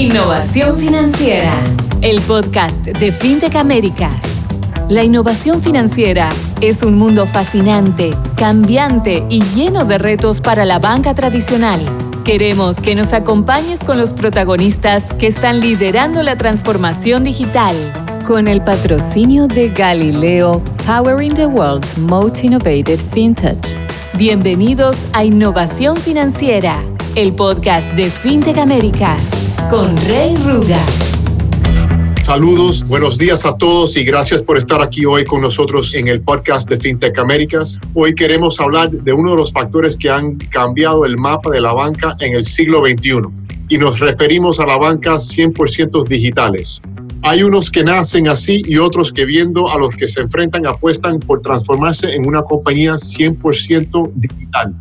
Innovación 0.00 0.78
Financiera, 0.78 1.52
el 2.00 2.22
podcast 2.22 2.82
de 2.86 3.12
FinTech 3.12 3.54
Américas. 3.54 4.14
La 4.88 5.04
innovación 5.04 5.60
financiera 5.60 6.30
es 6.62 6.82
un 6.82 6.94
mundo 6.94 7.26
fascinante, 7.26 8.08
cambiante 8.34 9.26
y 9.28 9.42
lleno 9.54 9.84
de 9.84 9.98
retos 9.98 10.40
para 10.40 10.64
la 10.64 10.78
banca 10.78 11.12
tradicional. 11.12 11.84
Queremos 12.24 12.76
que 12.76 12.94
nos 12.94 13.12
acompañes 13.12 13.80
con 13.80 13.98
los 13.98 14.14
protagonistas 14.14 15.04
que 15.18 15.26
están 15.26 15.60
liderando 15.60 16.22
la 16.22 16.38
transformación 16.38 17.22
digital. 17.22 17.76
Con 18.26 18.48
el 18.48 18.62
patrocinio 18.62 19.48
de 19.48 19.68
Galileo, 19.68 20.62
Powering 20.86 21.34
the 21.34 21.44
World's 21.44 21.98
Most 21.98 22.42
Innovative 22.42 22.96
FinTech. 22.96 23.58
Bienvenidos 24.14 24.96
a 25.12 25.24
Innovación 25.24 25.98
Financiera, 25.98 26.82
el 27.16 27.34
podcast 27.34 27.92
de 27.94 28.08
FinTech 28.08 28.56
Américas, 28.58 29.20
con 29.68 29.96
Rey 30.06 30.36
Ruga. 30.36 30.78
Saludos, 32.22 32.86
buenos 32.86 33.18
días 33.18 33.44
a 33.44 33.56
todos 33.56 33.96
y 33.96 34.04
gracias 34.04 34.44
por 34.44 34.56
estar 34.56 34.80
aquí 34.80 35.04
hoy 35.04 35.24
con 35.24 35.40
nosotros 35.40 35.94
en 35.96 36.06
el 36.06 36.20
podcast 36.20 36.68
de 36.70 36.78
FinTech 36.78 37.18
Américas. 37.18 37.80
Hoy 37.94 38.14
queremos 38.14 38.60
hablar 38.60 38.90
de 38.90 39.12
uno 39.12 39.32
de 39.32 39.38
los 39.38 39.52
factores 39.52 39.96
que 39.96 40.08
han 40.08 40.36
cambiado 40.36 41.04
el 41.04 41.16
mapa 41.16 41.50
de 41.50 41.60
la 41.60 41.72
banca 41.72 42.16
en 42.20 42.34
el 42.34 42.44
siglo 42.44 42.82
XXI 42.84 43.22
y 43.68 43.78
nos 43.78 43.98
referimos 43.98 44.60
a 44.60 44.66
la 44.66 44.76
banca 44.76 45.16
100% 45.16 46.06
digitales. 46.06 46.80
Hay 47.22 47.42
unos 47.42 47.70
que 47.70 47.82
nacen 47.82 48.28
así 48.28 48.62
y 48.64 48.78
otros 48.78 49.12
que 49.12 49.24
viendo 49.24 49.68
a 49.68 49.78
los 49.78 49.96
que 49.96 50.06
se 50.06 50.22
enfrentan 50.22 50.66
apuestan 50.66 51.18
por 51.18 51.42
transformarse 51.42 52.12
en 52.12 52.26
una 52.26 52.42
compañía 52.42 52.94
100% 52.94 54.12
digital. 54.14 54.76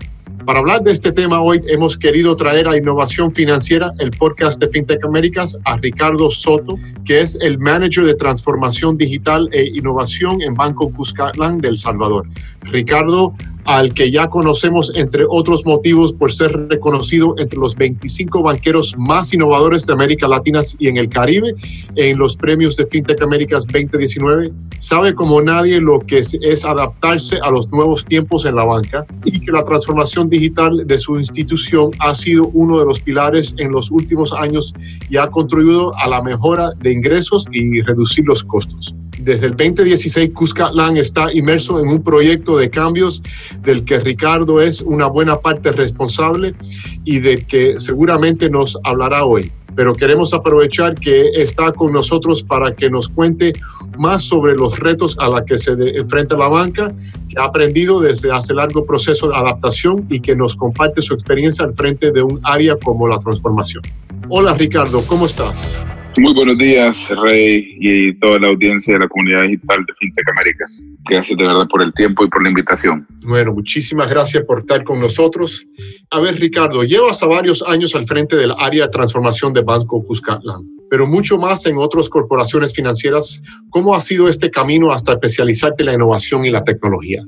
Para 0.50 0.62
hablar 0.62 0.82
de 0.82 0.92
este 0.92 1.12
tema 1.12 1.44
hoy 1.44 1.62
hemos 1.68 1.96
querido 1.96 2.36
traer 2.36 2.68
a 2.68 2.76
Innovación 2.76 3.32
Financiera, 3.36 3.94
el 4.00 4.10
podcast 4.10 4.60
de 4.60 4.68
FinTech 4.68 5.06
Américas, 5.06 5.56
a 5.66 5.78
Ricardo 5.78 6.28
Soto, 6.32 6.76
que 7.06 7.22
es 7.22 7.38
el 7.40 7.60
manager 7.60 8.04
de 8.04 8.16
transformación 8.16 8.98
digital 8.98 9.48
e 9.52 9.68
innovación 9.76 10.42
en 10.42 10.56
Banco 10.56 10.92
Cuscatlán 10.92 11.60
del 11.60 11.78
Salvador. 11.78 12.26
Ricardo 12.64 13.32
al 13.66 13.94
que 13.94 14.10
ya 14.10 14.28
conocemos 14.28 14.92
entre 14.96 15.26
otros 15.30 15.64
motivos 15.64 16.12
por 16.12 16.32
ser 16.32 16.52
reconocido 16.70 17.36
entre 17.38 17.60
los 17.60 17.76
25 17.76 18.42
banqueros 18.42 18.96
más 18.98 19.32
innovadores 19.32 19.86
de 19.86 19.94
América 19.94 20.28
Latina 20.28 20.62
y 20.80 20.88
en 20.88 20.98
el 20.98 21.08
Caribe 21.08 21.54
en 21.96 22.18
los 22.18 22.36
premios 22.36 22.76
de 22.78 22.88
FinTech 22.88 23.22
Américas 23.22 23.68
2019, 23.68 24.52
sabe 24.80 25.14
como 25.14 25.40
nadie 25.42 25.80
lo 25.80 26.00
que 26.00 26.18
es, 26.18 26.66
adaptarse 26.66 27.38
a 27.44 27.52
los 27.52 27.70
nuevos 27.70 28.06
tiempos 28.06 28.46
en 28.46 28.56
la 28.56 28.64
banca 28.64 29.06
y 29.24 29.40
que 29.40 29.52
la 29.52 29.64
transformación 29.64 30.30
digital 30.30 30.39
de 30.40 30.98
su 30.98 31.18
institución 31.18 31.92
ha 32.00 32.16
sido 32.16 32.44
uno 32.54 32.80
de 32.80 32.86
los 32.86 33.00
pilares 33.00 33.54
en 33.58 33.72
los 33.72 33.92
últimos 33.92 34.34
años 34.34 34.74
y 35.10 35.18
ha 35.18 35.28
contribuido 35.28 35.94
a 35.98 36.08
la 36.08 36.22
mejora 36.22 36.72
de 36.82 36.94
ingresos 36.94 37.46
y 37.52 37.82
reducir 37.82 38.26
los 38.26 38.44
costos. 38.44 38.96
Desde 39.20 39.48
el 39.48 39.58
2016, 39.58 40.32
Cuscatlán 40.34 40.96
está 40.96 41.32
inmerso 41.34 41.80
en 41.82 41.90
un 41.90 42.02
proyecto 42.02 42.58
de 42.58 42.70
cambios 42.70 43.22
del 43.62 43.84
que 43.84 44.00
Ricardo 44.00 44.62
es 44.62 44.82
una 44.82 45.08
buena 45.08 45.40
parte 45.42 45.74
responsable 45.74 46.56
y 47.04 47.20
de 47.20 47.46
que 47.46 47.80
seguramente 47.82 48.50
nos 48.50 48.78
hablará 48.86 49.26
hoy. 49.26 49.52
Pero 49.76 49.94
queremos 49.94 50.34
aprovechar 50.34 50.96
que 50.96 51.30
está 51.42 51.72
con 51.72 51.94
nosotros 51.94 52.44
para 52.44 52.74
que 52.74 52.90
nos 52.90 53.08
cuente 53.08 53.54
más 53.98 54.24
sobre 54.24 54.56
los 54.56 54.80
retos 54.80 55.18
a 55.20 55.28
los 55.28 55.42
que 55.44 55.58
se 55.58 55.72
enfrenta 55.72 56.36
la 56.38 56.48
banca, 56.48 56.94
que 57.30 57.40
ha 57.40 57.46
aprendido 57.46 58.00
desde 58.00 58.32
hace 58.32 58.54
largo 58.54 58.86
proceso 58.86 59.30
de 59.30 59.36
adaptación 59.36 60.06
y 60.10 60.20
que 60.20 60.36
nos 60.36 60.56
comparte 60.56 61.02
su 61.02 61.14
experiencia 61.14 61.66
al 61.66 61.74
frente 61.74 62.12
de 62.12 62.22
un 62.22 62.40
área 62.44 62.76
como 62.78 63.08
la 63.08 63.20
transformación. 63.20 63.84
Hola 64.30 64.54
Ricardo, 64.54 65.02
¿cómo 65.08 65.26
estás? 65.26 65.80
Muy 66.20 66.34
buenos 66.34 66.58
días, 66.58 67.10
Rey, 67.24 67.78
y 67.80 68.14
toda 68.20 68.40
la 68.40 68.50
audiencia 68.50 68.94
de 68.94 69.00
la 69.00 69.08
comunidad 69.08 69.44
digital 69.44 69.86
de 69.86 69.94
FinTech 69.94 70.30
Américas. 70.30 70.86
Gracias 71.10 71.38
de 71.38 71.48
verdad 71.48 71.66
por 71.70 71.82
el 71.82 71.94
tiempo 71.94 72.26
y 72.26 72.28
por 72.28 72.44
la 72.44 72.50
invitación. 72.50 73.08
Bueno, 73.22 73.54
muchísimas 73.54 74.10
gracias 74.10 74.44
por 74.44 74.60
estar 74.60 74.84
con 74.84 75.00
nosotros. 75.00 75.66
A 76.12 76.20
ver, 76.20 76.36
Ricardo, 76.36 76.84
llevas 76.84 77.24
a 77.24 77.28
varios 77.28 77.64
años 77.66 77.96
al 77.96 78.04
frente 78.04 78.36
del 78.36 78.52
área 78.58 78.84
de 78.84 78.90
transformación 78.90 79.54
de 79.54 79.62
Banco 79.62 80.04
Cuscatlán, 80.04 80.68
pero 80.90 81.08
mucho 81.08 81.38
más 81.38 81.66
en 81.66 81.78
otras 81.78 82.10
corporaciones 82.10 82.74
financieras. 82.74 83.42
¿Cómo 83.70 83.96
ha 83.96 84.02
sido 84.02 84.28
este 84.28 84.50
camino 84.50 84.92
hasta 84.92 85.14
especializarte 85.14 85.84
en 85.84 85.88
la 85.88 85.94
innovación 85.94 86.46
y 86.46 86.50
la 86.50 86.64
tecnología? 86.64 87.24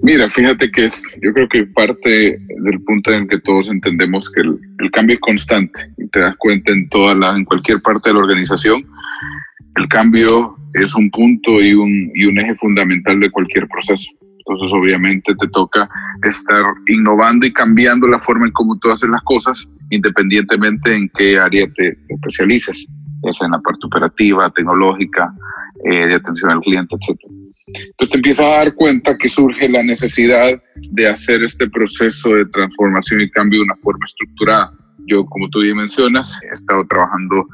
Mira, 0.00 0.30
fíjate 0.30 0.70
que 0.70 0.84
es, 0.84 1.02
yo 1.22 1.32
creo 1.32 1.48
que 1.48 1.66
parte 1.66 2.38
del 2.38 2.80
punto 2.86 3.12
en 3.12 3.26
que 3.26 3.40
todos 3.40 3.68
entendemos 3.68 4.30
que 4.30 4.42
el, 4.42 4.90
cambio 4.92 5.14
es 5.14 5.20
constante 5.20 5.92
y 5.98 6.08
te 6.08 6.20
das 6.20 6.36
cuenta 6.38 6.72
en 6.72 6.88
toda 6.88 7.14
la, 7.14 7.36
en 7.36 7.44
cualquier 7.44 7.82
parte 7.82 8.10
de 8.10 8.14
la 8.14 8.20
organización, 8.20 8.86
el 9.76 9.88
cambio 9.88 10.56
es 10.74 10.94
un 10.94 11.10
punto 11.10 11.60
y 11.60 11.74
un, 11.74 12.12
y 12.14 12.26
un 12.26 12.38
eje 12.38 12.54
fundamental 12.54 13.18
de 13.18 13.30
cualquier 13.30 13.66
proceso. 13.66 14.10
Entonces, 14.48 14.74
obviamente, 14.74 15.34
te 15.34 15.48
toca 15.48 15.88
estar 16.22 16.64
innovando 16.88 17.46
y 17.46 17.52
cambiando 17.52 18.08
la 18.08 18.18
forma 18.18 18.46
en 18.46 18.52
cómo 18.52 18.78
tú 18.78 18.90
haces 18.90 19.08
las 19.10 19.22
cosas, 19.22 19.68
independientemente 19.90 20.94
en 20.94 21.10
qué 21.16 21.38
área 21.38 21.66
te, 21.74 21.98
especialices, 22.08 22.86
ya 23.24 23.32
sea 23.32 23.46
en 23.46 23.52
la 23.52 23.60
parte 23.60 23.86
operativa, 23.86 24.50
tecnológica, 24.50 25.32
eh, 25.84 26.06
de 26.06 26.14
atención 26.14 26.50
al 26.50 26.60
cliente, 26.60 26.96
etcétera. 26.96 27.32
Entonces 27.68 28.10
te 28.10 28.16
empiezas 28.16 28.46
a 28.46 28.64
dar 28.64 28.74
cuenta 28.74 29.16
que 29.18 29.28
surge 29.28 29.68
la 29.68 29.82
necesidad 29.82 30.50
de 30.90 31.08
hacer 31.08 31.42
este 31.42 31.68
proceso 31.68 32.30
de 32.30 32.46
transformación 32.46 33.20
y 33.20 33.30
cambio 33.30 33.60
de 33.60 33.64
una 33.64 33.76
forma 33.76 34.04
estructurada. 34.06 34.72
Yo, 35.08 35.24
como 35.26 35.48
tú 35.48 35.60
bien 35.60 35.76
mencionas, 35.76 36.38
he 36.42 36.52
estado 36.52 36.86
trabajando 36.86 37.46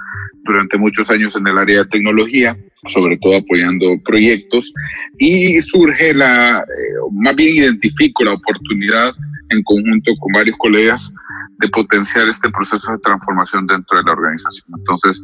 durante 0.44 0.76
muchos 0.76 1.10
años 1.10 1.36
en 1.36 1.46
el 1.46 1.56
área 1.56 1.80
de 1.80 1.88
tecnología, 1.88 2.56
sobre 2.88 3.16
todo 3.18 3.36
apoyando 3.36 3.86
proyectos, 4.04 4.72
y 5.18 5.60
surge 5.60 6.12
la, 6.14 6.60
eh, 6.60 6.64
más 7.12 7.34
bien 7.36 7.56
identifico 7.56 8.24
la 8.24 8.34
oportunidad 8.34 9.14
en 9.50 9.62
conjunto 9.62 10.12
con 10.20 10.32
varios 10.32 10.56
colegas 10.58 11.12
de 11.60 11.68
potenciar 11.68 12.28
este 12.28 12.50
proceso 12.50 12.92
de 12.92 12.98
transformación 12.98 13.66
dentro 13.66 13.98
de 13.98 14.04
la 14.04 14.12
organización. 14.12 14.78
Entonces, 14.78 15.22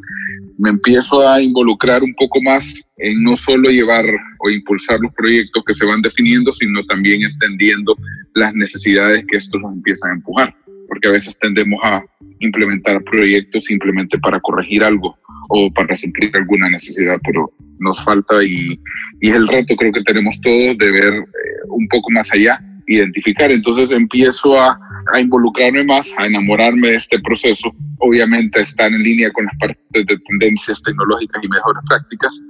me 0.59 0.71
empiezo 0.71 1.27
a 1.27 1.41
involucrar 1.43 2.03
un 2.03 2.15
poco 2.15 2.41
más 2.43 2.83
en 2.99 3.23
no 3.23 3.35
solo 3.35 3.71
llevar 3.71 4.05
o 4.41 4.51
impulsar 4.51 5.01
los 5.01 5.13
proyectos 5.15 5.65
que 5.67 5.75
se 5.75 5.87
van 5.87 6.03
definiendo, 6.03 6.53
sino 6.53 6.85
también 6.85 7.23
entendiendo 7.23 7.97
las 8.35 8.55
necesidades 8.55 9.25
que 9.29 9.39
estos 9.39 9.61
empiezan 9.63 10.11
a 10.11 10.15
empujar, 10.15 10.55
porque 10.91 11.09
a 11.09 11.13
veces 11.13 11.39
tendemos 11.39 11.81
a 11.83 12.03
implementar 12.41 13.03
proyectos 13.05 13.65
simplemente 13.65 14.19
para 14.19 14.41
corregir 14.41 14.83
algo 14.83 15.17
o 15.49 15.73
para 15.73 15.97
suplir 15.97 16.31
alguna 16.37 16.69
necesidad, 16.69 17.17
pero 17.25 17.51
nos 17.79 18.03
falta 18.05 18.43
y, 18.45 18.79
y 19.21 19.31
es 19.31 19.37
el 19.37 19.49
reto 19.49 19.77
creo 19.77 19.93
que 19.93 20.03
tenemos 20.03 20.39
todos 20.41 20.77
de 20.77 20.91
ver 20.91 21.15
eh, 21.15 21.25
un 21.69 21.89
poco 21.89 22.11
más 22.11 22.33
allá, 22.35 22.61
identificar. 22.87 23.51
Entonces 23.51 23.91
empiezo 23.93 24.61
a 24.61 24.79
a 25.13 25.21
involucrarme 25.21 25.85
más, 25.85 26.13
a 26.19 26.27
enamorarme 26.27 26.89
de 26.89 26.97
este 26.97 27.19
proceso, 27.21 27.73
obviamente 27.99 28.61
estar 28.61 28.93
en 28.93 29.03
línea 29.03 29.31
con 29.31 29.47
las 29.47 29.57
partes 29.59 30.07
de 30.07 30.19
tendencias 30.29 30.83
tecnológicas 30.83 31.43
y 31.43 31.49
mejores 31.49 31.83
prácticas. 31.89 32.43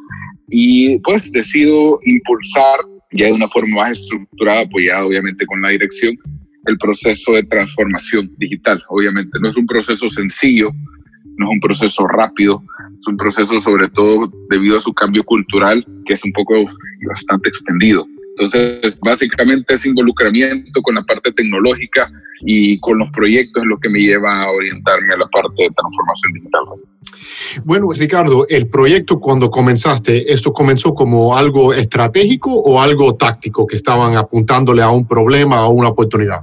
Y 0.49 0.99
pues 1.01 1.31
decido 1.33 1.99
impulsar 2.05 2.81
ya 3.13 3.27
de 3.27 3.33
una 3.33 3.49
forma 3.49 3.83
más 3.83 3.93
estructurada, 3.93 4.63
apoyada 4.63 5.05
obviamente 5.05 5.47
con 5.47 5.63
la 5.63 5.71
dirección, 5.71 6.17
el 6.67 6.79
proceso 6.79 7.33
de 7.33 7.45
transformación 7.45 8.31
digital. 8.39 8.83
Obviamente 8.89 9.39
no 9.41 9.49
es 9.49 9.57
un 9.57 9.67
proceso 9.67 10.09
sencillo, 10.11 10.71
no 11.37 11.47
es 11.47 11.53
un 11.53 11.61
proceso 11.61 12.07
rápido, 12.07 12.63
es 12.99 13.07
un 13.07 13.17
proceso 13.17 13.61
sobre 13.61 13.89
todo 13.89 14.31
debido 14.51 14.77
a 14.77 14.81
su 14.81 14.93
cambio 14.93 15.25
cultural, 15.25 15.85
que 16.07 16.15
es 16.15 16.25
un 16.25 16.33
poco 16.33 16.55
bastante 17.09 17.49
extendido. 17.49 18.07
Entonces, 18.37 18.99
básicamente 19.01 19.75
es 19.75 19.85
involucramiento 19.85 20.81
con 20.83 20.95
la 20.95 21.03
parte 21.03 21.33
tecnológica 21.33 22.11
y 22.47 22.79
con 22.81 22.99
los 22.99 23.11
proyectos 23.11 23.63
es 23.63 23.69
lo 23.69 23.79
que 23.79 23.89
me 23.91 23.99
lleva 23.99 24.45
a 24.45 24.51
orientarme 24.51 25.13
a 25.13 25.19
la 25.19 25.27
parte 25.29 25.65
de 25.65 25.71
transformación 25.71 26.33
digital. 26.33 26.63
Bueno, 27.65 27.91
Ricardo, 27.93 28.47
el 28.49 28.69
proyecto 28.69 29.21
cuando 29.21 29.51
comenzaste, 29.51 30.33
¿esto 30.33 30.53
comenzó 30.53 30.95
como 30.95 31.37
algo 31.37 31.75
estratégico 31.75 32.55
o 32.55 32.81
algo 32.81 33.15
táctico 33.17 33.67
que 33.67 33.77
estaban 33.77 34.17
apuntándole 34.17 34.83
a 34.83 34.91
un 34.91 35.07
problema 35.07 35.67
o 35.67 35.73
una 35.73 35.89
oportunidad? 35.89 36.41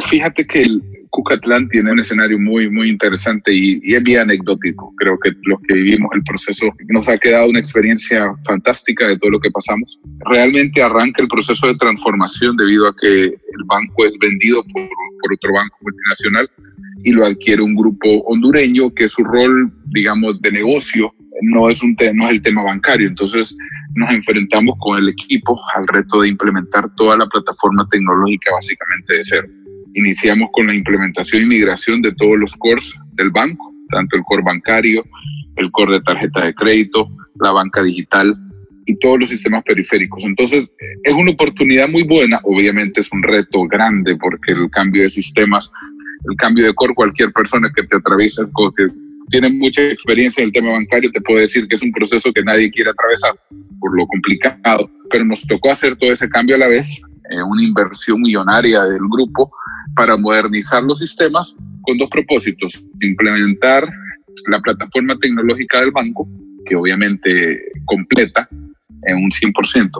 Fíjate 0.00 0.46
que 0.46 0.62
el, 0.62 0.82
Cucatlán 1.12 1.68
tiene 1.68 1.92
un 1.92 2.00
escenario 2.00 2.38
muy, 2.38 2.70
muy 2.70 2.88
interesante 2.88 3.52
y, 3.52 3.80
es 3.84 4.02
bien 4.02 4.20
anecdótico. 4.20 4.94
Creo 4.96 5.18
que 5.22 5.32
los 5.42 5.60
que 5.68 5.74
vivimos 5.74 6.10
el 6.14 6.22
proceso 6.22 6.66
nos 6.88 7.06
ha 7.08 7.18
quedado 7.18 7.50
una 7.50 7.58
experiencia 7.58 8.34
fantástica 8.46 9.06
de 9.06 9.18
todo 9.18 9.32
lo 9.32 9.40
que 9.40 9.50
pasamos. 9.50 10.00
Realmente 10.30 10.82
arranca 10.82 11.20
el 11.22 11.28
proceso 11.28 11.66
de 11.66 11.76
transformación 11.76 12.56
debido 12.56 12.88
a 12.88 12.94
que 12.98 13.24
el 13.24 13.64
banco 13.66 14.06
es 14.06 14.16
vendido 14.18 14.64
por, 14.72 14.88
por 15.20 15.34
otro 15.34 15.52
banco 15.52 15.76
multinacional 15.82 16.50
y 17.04 17.12
lo 17.12 17.26
adquiere 17.26 17.62
un 17.62 17.74
grupo 17.74 18.08
hondureño 18.22 18.94
que 18.94 19.06
su 19.06 19.22
rol, 19.22 19.70
digamos, 19.90 20.40
de 20.40 20.50
negocio 20.50 21.12
no 21.42 21.68
es, 21.68 21.82
un 21.82 21.94
no 22.14 22.26
es 22.26 22.32
el 22.32 22.42
tema 22.42 22.62
bancario. 22.62 23.08
Entonces 23.08 23.54
nos 23.94 24.10
enfrentamos 24.10 24.76
con 24.78 24.98
el 24.98 25.10
equipo 25.10 25.60
al 25.74 25.86
reto 25.88 26.22
de 26.22 26.28
implementar 26.28 26.88
toda 26.96 27.18
la 27.18 27.26
plataforma 27.26 27.86
tecnológica 27.90 28.50
básicamente 28.54 29.14
de 29.16 29.22
cero 29.22 29.48
iniciamos 29.94 30.48
con 30.52 30.66
la 30.66 30.74
implementación 30.74 31.42
y 31.42 31.46
migración 31.46 32.02
de 32.02 32.12
todos 32.12 32.38
los 32.38 32.54
cores 32.56 32.92
del 33.14 33.30
banco, 33.30 33.72
tanto 33.88 34.16
el 34.16 34.22
core 34.24 34.42
bancario, 34.42 35.04
el 35.56 35.70
core 35.70 35.94
de 35.94 36.00
tarjeta 36.00 36.46
de 36.46 36.54
crédito, 36.54 37.08
la 37.40 37.52
banca 37.52 37.82
digital 37.82 38.36
y 38.86 38.96
todos 38.98 39.20
los 39.20 39.30
sistemas 39.30 39.62
periféricos. 39.64 40.24
Entonces, 40.24 40.70
es 41.04 41.12
una 41.12 41.30
oportunidad 41.30 41.88
muy 41.88 42.02
buena, 42.02 42.40
obviamente 42.44 43.00
es 43.00 43.12
un 43.12 43.22
reto 43.22 43.64
grande 43.68 44.16
porque 44.16 44.52
el 44.52 44.70
cambio 44.70 45.02
de 45.02 45.08
sistemas, 45.08 45.70
el 46.28 46.36
cambio 46.36 46.64
de 46.64 46.74
core, 46.74 46.94
cualquier 46.94 47.32
persona 47.32 47.70
que 47.74 47.82
te 47.84 47.96
atraviesa, 47.96 48.44
que 48.76 48.86
tiene 49.30 49.50
mucha 49.50 49.82
experiencia 49.82 50.42
en 50.42 50.48
el 50.48 50.52
tema 50.52 50.72
bancario, 50.72 51.10
te 51.10 51.20
puede 51.20 51.40
decir 51.40 51.66
que 51.68 51.76
es 51.76 51.82
un 51.82 51.92
proceso 51.92 52.32
que 52.32 52.42
nadie 52.42 52.70
quiere 52.70 52.90
atravesar 52.90 53.32
por 53.80 53.96
lo 53.96 54.06
complicado, 54.06 54.90
pero 55.10 55.24
nos 55.24 55.42
tocó 55.46 55.70
hacer 55.70 55.96
todo 55.96 56.12
ese 56.12 56.28
cambio 56.28 56.56
a 56.56 56.58
la 56.58 56.68
vez, 56.68 57.00
eh, 57.32 57.42
una 57.42 57.62
inversión 57.62 58.20
millonaria 58.20 58.84
del 58.84 59.00
grupo 59.10 59.50
para 59.96 60.16
modernizar 60.16 60.82
los 60.82 60.98
sistemas 60.98 61.56
con 61.82 61.98
dos 61.98 62.08
propósitos, 62.10 62.84
implementar 63.00 63.88
la 64.48 64.60
plataforma 64.60 65.16
tecnológica 65.18 65.80
del 65.80 65.90
banco, 65.90 66.28
que 66.66 66.76
obviamente 66.76 67.62
completa 67.86 68.48
en 69.04 69.16
un 69.16 69.30
100%. 69.30 69.90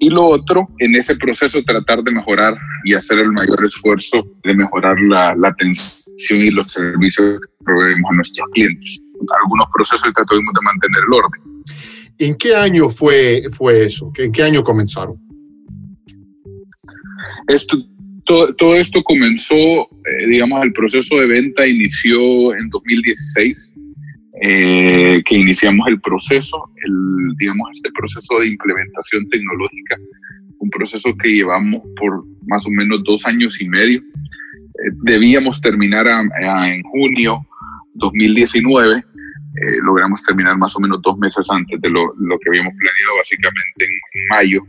Y 0.00 0.08
lo 0.08 0.24
otro, 0.24 0.68
en 0.78 0.94
ese 0.94 1.16
proceso 1.16 1.62
tratar 1.64 2.02
de 2.02 2.12
mejorar 2.12 2.56
y 2.84 2.94
hacer 2.94 3.18
el 3.18 3.32
mayor 3.32 3.64
esfuerzo 3.64 4.26
de 4.44 4.54
mejorar 4.54 4.96
la, 5.02 5.34
la 5.36 5.48
atención 5.48 6.40
y 6.40 6.50
los 6.50 6.66
servicios 6.68 7.40
que 7.40 7.64
proveemos 7.64 8.10
a 8.10 8.16
nuestros 8.16 8.48
clientes. 8.54 9.02
Algunos 9.42 9.68
procesos 9.74 10.10
tuvimos 10.26 10.54
de 10.54 10.60
mantener 10.64 11.02
el 11.06 11.12
orden. 11.12 11.64
¿En 12.18 12.34
qué 12.36 12.54
año 12.54 12.88
fue, 12.88 13.42
fue 13.50 13.84
eso? 13.84 14.10
¿En 14.16 14.32
qué 14.32 14.42
año 14.42 14.62
comenzaron? 14.62 15.29
Esto, 17.50 17.76
todo, 18.24 18.54
todo 18.54 18.74
esto 18.76 19.02
comenzó, 19.02 19.54
eh, 19.54 20.26
digamos, 20.28 20.64
el 20.64 20.72
proceso 20.72 21.18
de 21.18 21.26
venta 21.26 21.66
inició 21.66 22.54
en 22.54 22.68
2016 22.70 23.74
eh, 24.42 25.22
que 25.26 25.36
iniciamos 25.36 25.86
el 25.88 26.00
proceso, 26.00 26.70
el, 26.84 27.36
digamos, 27.38 27.68
este 27.72 27.90
proceso 27.92 28.38
de 28.38 28.48
implementación 28.48 29.28
tecnológica, 29.28 29.98
un 30.58 30.70
proceso 30.70 31.14
que 31.22 31.30
llevamos 31.30 31.82
por 31.98 32.24
más 32.46 32.66
o 32.66 32.70
menos 32.70 33.02
dos 33.04 33.26
años 33.26 33.60
y 33.60 33.68
medio. 33.68 34.00
Eh, 34.00 34.92
debíamos 35.02 35.60
terminar 35.60 36.06
en 36.06 36.82
junio 36.84 37.44
2019, 37.94 39.04
eh, 39.56 39.78
logramos 39.82 40.22
terminar 40.22 40.56
más 40.58 40.76
o 40.76 40.80
menos 40.80 41.00
dos 41.02 41.18
meses 41.18 41.48
antes 41.50 41.80
de 41.80 41.90
lo, 41.90 42.14
lo 42.18 42.38
que 42.38 42.50
habíamos 42.50 42.72
planeado, 42.74 43.16
básicamente 43.18 43.84
en, 43.84 44.24
mayo, 44.30 44.62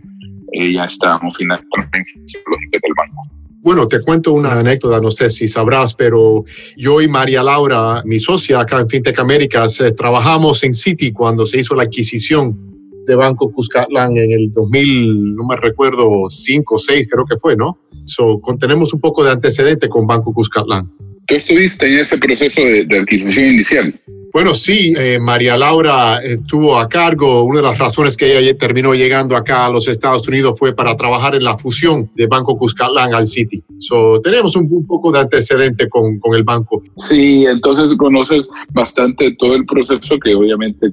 ya 0.73 0.85
estábamos 0.85 1.37
finalizando 1.37 1.77
la 1.77 2.67
del 2.71 2.93
banco. 2.95 3.41
Bueno, 3.63 3.87
te 3.87 4.01
cuento 4.01 4.33
una 4.33 4.53
anécdota, 4.53 4.99
no 4.99 5.11
sé 5.11 5.29
si 5.29 5.45
sabrás, 5.45 5.93
pero 5.93 6.43
yo 6.77 6.99
y 6.99 7.07
María 7.07 7.43
Laura, 7.43 8.01
mi 8.05 8.19
socia 8.19 8.59
acá 8.59 8.79
en 8.79 8.89
FinTech 8.89 9.19
Américas, 9.19 9.79
eh, 9.81 9.91
trabajamos 9.91 10.63
en 10.63 10.73
Citi 10.73 11.11
cuando 11.13 11.45
se 11.45 11.59
hizo 11.59 11.75
la 11.75 11.83
adquisición 11.83 12.57
de 13.05 13.13
Banco 13.13 13.51
Cuscatlán 13.51 14.17
en 14.17 14.31
el 14.31 14.51
2000, 14.51 15.35
no 15.35 15.45
me 15.45 15.57
recuerdo, 15.57 16.27
5 16.27 16.75
o 16.75 16.77
6 16.79 17.07
creo 17.11 17.25
que 17.25 17.37
fue, 17.37 17.55
¿no? 17.55 17.77
So, 18.05 18.39
contenemos 18.41 18.93
un 18.95 18.99
poco 18.99 19.23
de 19.23 19.29
antecedente 19.29 19.87
con 19.89 20.07
Banco 20.07 20.33
Cuscatlán. 20.33 20.91
¿Tú 21.31 21.37
estuviste 21.37 21.87
en 21.87 21.99
ese 21.99 22.17
proceso 22.17 22.61
de, 22.61 22.83
de 22.83 22.99
adquisición 22.99 23.45
inicial? 23.45 23.97
Bueno, 24.33 24.53
sí, 24.53 24.93
eh, 24.97 25.17
María 25.17 25.57
Laura 25.57 26.17
estuvo 26.17 26.77
a 26.77 26.89
cargo. 26.89 27.43
Una 27.43 27.61
de 27.61 27.67
las 27.67 27.79
razones 27.79 28.17
que 28.17 28.37
ella 28.37 28.57
terminó 28.57 28.93
llegando 28.93 29.37
acá 29.37 29.65
a 29.65 29.69
los 29.69 29.87
Estados 29.87 30.27
Unidos 30.27 30.59
fue 30.59 30.75
para 30.75 30.93
trabajar 30.97 31.35
en 31.35 31.45
la 31.45 31.57
fusión 31.57 32.11
de 32.15 32.27
Banco 32.27 32.57
Cuscatlán 32.57 33.13
al 33.13 33.27
City. 33.27 33.63
So, 33.77 34.19
tenemos 34.19 34.57
un, 34.57 34.85
poco 34.85 35.09
de 35.13 35.19
antecedente 35.19 35.87
con, 35.87 36.19
con, 36.19 36.35
el 36.35 36.43
banco. 36.43 36.81
Sí, 36.95 37.45
entonces 37.45 37.95
conoces 37.95 38.49
bastante 38.73 39.33
todo 39.39 39.55
el 39.55 39.65
proceso 39.65 40.19
que 40.19 40.35
obviamente 40.35 40.91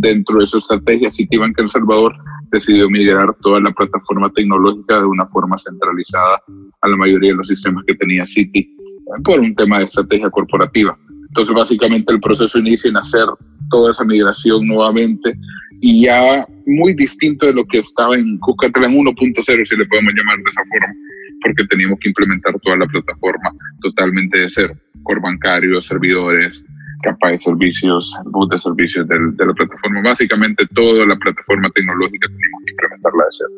dentro 0.00 0.40
de 0.40 0.46
su 0.46 0.58
estrategia 0.58 1.08
Citibank 1.08 1.58
El 1.58 1.70
Salvador 1.70 2.14
decidió 2.52 2.90
migrar 2.90 3.34
toda 3.40 3.60
la 3.60 3.72
plataforma 3.72 4.30
tecnológica 4.30 5.00
de 5.00 5.06
una 5.06 5.24
forma 5.26 5.56
centralizada 5.56 6.42
a 6.82 6.88
la 6.88 6.96
mayoría 6.96 7.30
de 7.30 7.36
los 7.36 7.46
sistemas 7.46 7.84
que 7.86 7.94
tenía 7.94 8.26
Citi 8.26 8.77
por 9.24 9.40
un 9.40 9.54
tema 9.54 9.78
de 9.78 9.84
estrategia 9.84 10.30
corporativa. 10.30 10.96
Entonces, 11.28 11.54
básicamente 11.54 12.12
el 12.12 12.20
proceso 12.20 12.58
inicia 12.58 12.90
en 12.90 12.96
hacer 12.96 13.26
toda 13.70 13.90
esa 13.90 14.04
migración 14.04 14.66
nuevamente 14.66 15.34
y 15.80 16.04
ya 16.04 16.44
muy 16.66 16.94
distinto 16.94 17.46
de 17.46 17.54
lo 17.54 17.64
que 17.66 17.78
estaba 17.78 18.16
en 18.16 18.38
Cucatlán 18.38 18.92
1.0, 18.92 19.64
si 19.64 19.76
le 19.76 19.86
podemos 19.86 20.14
llamar 20.14 20.38
de 20.38 20.48
esa 20.48 20.62
forma, 20.68 20.94
porque 21.42 21.66
teníamos 21.66 21.98
que 22.00 22.08
implementar 22.08 22.54
toda 22.62 22.76
la 22.78 22.86
plataforma 22.86 23.52
totalmente 23.82 24.38
de 24.38 24.48
cero, 24.48 24.74
core 25.02 25.20
bancario, 25.20 25.80
servidores, 25.80 26.64
capa 27.02 27.30
de 27.30 27.38
servicios, 27.38 28.14
bus 28.26 28.48
de 28.48 28.58
servicios 28.58 29.06
de, 29.06 29.16
de 29.34 29.46
la 29.46 29.54
plataforma. 29.54 30.02
Básicamente 30.02 30.66
toda 30.74 31.06
la 31.06 31.16
plataforma 31.16 31.70
tecnológica 31.70 32.26
teníamos 32.26 32.62
que 32.64 32.70
implementarla 32.72 33.24
de 33.24 33.30
cero. 33.30 33.50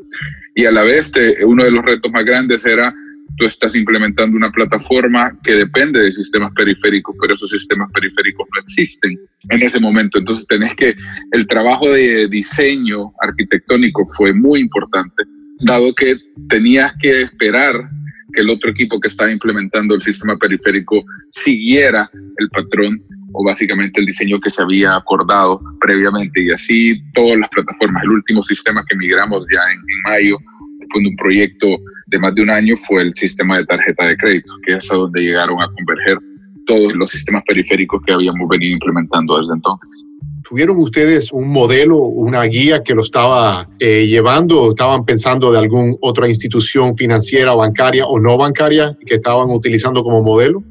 Y 0.56 0.66
a 0.66 0.72
la 0.72 0.82
vez, 0.82 1.12
uno 1.44 1.64
de 1.64 1.70
los 1.70 1.84
retos 1.84 2.12
más 2.12 2.24
grandes 2.24 2.66
era 2.66 2.92
tú 3.36 3.46
estás 3.46 3.74
implementando 3.76 4.36
una 4.36 4.50
plataforma 4.50 5.36
que 5.42 5.52
depende 5.52 6.00
de 6.00 6.12
sistemas 6.12 6.52
periféricos, 6.54 7.16
pero 7.20 7.34
esos 7.34 7.50
sistemas 7.50 7.90
periféricos 7.92 8.46
no 8.54 8.60
existen 8.60 9.18
en 9.48 9.62
ese 9.62 9.80
momento. 9.80 10.18
Entonces 10.18 10.46
tenés 10.46 10.74
que, 10.74 10.94
el 11.32 11.46
trabajo 11.46 11.90
de 11.90 12.28
diseño 12.28 13.12
arquitectónico 13.22 14.04
fue 14.16 14.32
muy 14.32 14.60
importante, 14.60 15.24
dado 15.60 15.94
que 15.94 16.16
tenías 16.48 16.92
que 17.00 17.22
esperar 17.22 17.88
que 18.32 18.42
el 18.42 18.50
otro 18.50 18.70
equipo 18.70 19.00
que 19.00 19.08
estaba 19.08 19.30
implementando 19.30 19.94
el 19.94 20.02
sistema 20.02 20.36
periférico 20.36 21.02
siguiera 21.30 22.08
el 22.38 22.48
patrón 22.50 23.02
o 23.32 23.44
básicamente 23.44 24.00
el 24.00 24.06
diseño 24.06 24.40
que 24.40 24.50
se 24.50 24.62
había 24.62 24.96
acordado 24.96 25.60
previamente 25.80 26.42
y 26.42 26.50
así 26.50 27.00
todas 27.14 27.38
las 27.38 27.50
plataformas. 27.50 28.02
El 28.04 28.10
último 28.10 28.42
sistema 28.42 28.84
que 28.88 28.96
migramos 28.96 29.46
ya 29.52 29.60
en, 29.72 29.80
mayo, 30.10 30.36
después 30.78 31.04
de 31.04 31.10
un 31.10 31.16
proyecto 31.16 31.66
de 32.10 32.18
más 32.18 32.34
de 32.34 32.42
un 32.42 32.50
año 32.50 32.76
fue 32.76 33.02
el 33.02 33.12
sistema 33.14 33.58
de 33.58 33.64
tarjeta 33.64 34.06
de 34.06 34.16
crédito, 34.16 34.52
que 34.66 34.74
es 34.76 34.90
a 34.90 34.96
donde 34.96 35.20
llegaron 35.20 35.60
a 35.62 35.70
converger 35.72 36.18
todos 36.66 36.92
los 36.94 37.10
sistemas 37.10 37.42
periféricos 37.46 38.00
que 38.06 38.12
habíamos 38.12 38.48
venido 38.48 38.74
implementando 38.74 39.38
desde 39.38 39.54
entonces. 39.54 40.04
¿Tuvieron 40.48 40.78
ustedes 40.78 41.32
un 41.32 41.48
modelo, 41.48 41.96
una 41.96 42.42
guía 42.42 42.82
que 42.82 42.94
lo 42.94 43.02
estaba 43.02 43.68
eh, 43.78 44.06
llevando 44.06 44.62
o 44.62 44.70
estaban 44.70 45.04
pensando 45.04 45.52
de 45.52 45.58
alguna 45.58 45.94
otra 46.00 46.28
institución 46.28 46.96
financiera, 46.96 47.54
bancaria 47.54 48.04
o 48.06 48.18
no 48.18 48.36
bancaria 48.36 48.96
que 49.06 49.16
estaban 49.16 49.50
utilizando 49.50 50.02
como 50.02 50.22
modelo? 50.22 50.62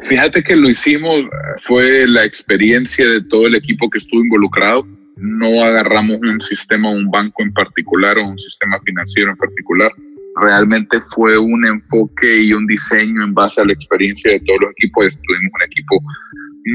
Fíjate 0.00 0.42
que 0.42 0.56
lo 0.56 0.68
hicimos, 0.68 1.20
fue 1.58 2.06
la 2.08 2.24
experiencia 2.24 3.08
de 3.08 3.22
todo 3.22 3.46
el 3.46 3.54
equipo 3.54 3.88
que 3.90 3.98
estuvo 3.98 4.22
involucrado. 4.22 4.84
No 5.16 5.62
agarramos 5.62 6.16
un 6.22 6.40
sistema, 6.40 6.90
un 6.90 7.10
banco 7.10 7.42
en 7.42 7.52
particular 7.52 8.18
o 8.18 8.26
un 8.26 8.38
sistema 8.38 8.80
financiero 8.84 9.30
en 9.30 9.36
particular 9.36 9.92
realmente 10.36 11.00
fue 11.00 11.38
un 11.38 11.66
enfoque 11.66 12.44
y 12.44 12.52
un 12.52 12.66
diseño 12.66 13.24
en 13.24 13.34
base 13.34 13.60
a 13.60 13.64
la 13.64 13.72
experiencia 13.72 14.32
de 14.32 14.40
todos 14.40 14.60
los 14.62 14.70
equipos. 14.72 15.20
Tuvimos 15.26 15.52
un 15.54 15.66
equipo 15.66 16.02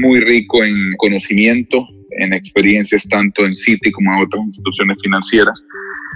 muy 0.02 0.20
rico 0.20 0.62
en 0.62 0.94
conocimiento, 0.98 1.86
en 2.18 2.32
experiencias 2.32 3.06
tanto 3.08 3.44
en 3.44 3.54
Citi 3.54 3.90
como 3.92 4.12
en 4.14 4.22
otras 4.22 4.44
instituciones 4.44 4.98
financieras. 5.02 5.64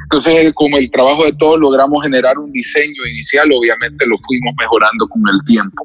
Entonces, 0.04 0.52
como 0.54 0.76
el 0.78 0.90
trabajo 0.90 1.25
de 1.25 1.32
todos 1.38 1.61
logramos 1.61 2.00
generar 2.02 2.38
un 2.38 2.52
diseño 2.52 3.06
inicial, 3.12 3.50
obviamente 3.52 4.06
lo 4.06 4.16
fuimos 4.26 4.54
mejorando 4.59 5.06
con 5.09 5.23
el 5.32 5.40
tiempo. 5.44 5.85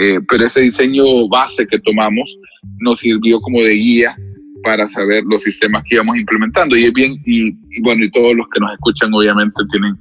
Eh, 0.00 0.18
pero 0.28 0.46
ese 0.46 0.62
diseño 0.62 1.04
base 1.28 1.66
que 1.66 1.78
tomamos 1.80 2.36
nos 2.80 2.98
sirvió 2.98 3.40
como 3.40 3.60
de 3.60 3.74
guía 3.74 4.16
para 4.64 4.86
saber 4.88 5.22
los 5.24 5.42
sistemas 5.42 5.84
que 5.84 5.96
íbamos 5.96 6.16
implementando. 6.16 6.76
Y 6.76 6.84
es 6.84 6.92
bien, 6.92 7.16
y, 7.24 7.52
bueno, 7.82 8.04
y 8.04 8.10
todos 8.10 8.34
los 8.34 8.46
que 8.48 8.60
nos 8.60 8.72
escuchan 8.72 9.12
obviamente 9.14 9.62
tienen 9.70 9.96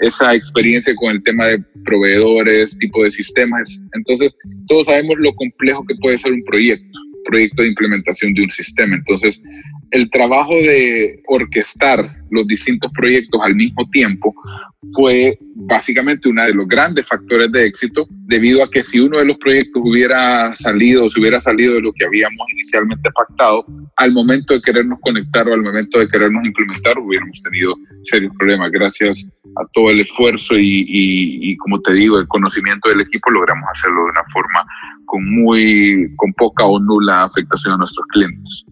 esa 0.00 0.34
experiencia 0.34 0.94
con 0.96 1.10
el 1.10 1.22
tema 1.22 1.46
de 1.46 1.58
proveedores, 1.84 2.78
tipo 2.78 3.02
de 3.02 3.10
sistemas. 3.10 3.80
Entonces, 3.94 4.34
todos 4.68 4.86
sabemos 4.86 5.16
lo 5.18 5.32
complejo 5.34 5.84
que 5.84 5.94
puede 5.96 6.16
ser 6.16 6.32
un 6.32 6.44
proyecto, 6.44 6.98
proyecto 7.24 7.62
de 7.62 7.68
implementación 7.68 8.34
de 8.34 8.42
un 8.42 8.50
sistema. 8.50 8.96
Entonces, 8.96 9.42
el 9.90 10.10
trabajo 10.10 10.54
de 10.54 11.22
orquestar 11.28 12.08
los 12.30 12.46
distintos 12.46 12.90
proyectos 12.92 13.40
al 13.44 13.54
mismo 13.54 13.88
tiempo 13.90 14.34
fue 14.94 15.38
básicamente 15.54 16.28
uno 16.28 16.42
de 16.44 16.54
los 16.54 16.66
grandes 16.66 17.06
factores 17.06 17.50
de 17.52 17.64
éxito, 17.64 18.06
debido 18.26 18.62
a 18.62 18.70
que 18.70 18.82
si 18.82 19.00
uno 19.00 19.18
de 19.18 19.24
los 19.24 19.38
proyectos 19.38 19.82
hubiera 19.84 20.52
salido 20.54 21.08
se 21.08 21.20
hubiera 21.20 21.38
salido 21.38 21.74
de 21.74 21.82
lo 21.82 21.92
que 21.92 22.04
habíamos 22.04 22.46
inicialmente 22.52 23.10
pactado, 23.12 23.64
al 23.96 24.12
momento 24.12 24.54
de 24.54 24.62
querernos 24.62 24.98
conectar 25.00 25.48
o 25.48 25.54
al 25.54 25.62
momento 25.62 25.98
de 25.98 26.08
querernos 26.08 26.44
implementar, 26.44 26.98
hubiéramos 26.98 27.40
tenido 27.42 27.76
serios 28.04 28.32
problemas. 28.38 28.70
Gracias 28.72 29.28
a 29.56 29.66
todo 29.72 29.90
el 29.90 30.00
esfuerzo 30.00 30.58
y, 30.58 30.84
y, 30.88 31.56
como 31.58 31.80
te 31.80 31.92
digo, 31.92 32.18
el 32.18 32.26
conocimiento 32.26 32.88
del 32.88 33.02
equipo, 33.02 33.30
logramos 33.30 33.64
hacerlo 33.72 34.04
de 34.04 34.10
una 34.10 34.24
forma 34.32 34.66
con 35.04 35.24
muy, 35.30 36.12
con 36.16 36.32
poca 36.34 36.64
o 36.64 36.78
nula 36.78 37.24
afectación 37.24 37.74
a 37.74 37.78
nuestros 37.78 38.06
clientes. 38.08 38.64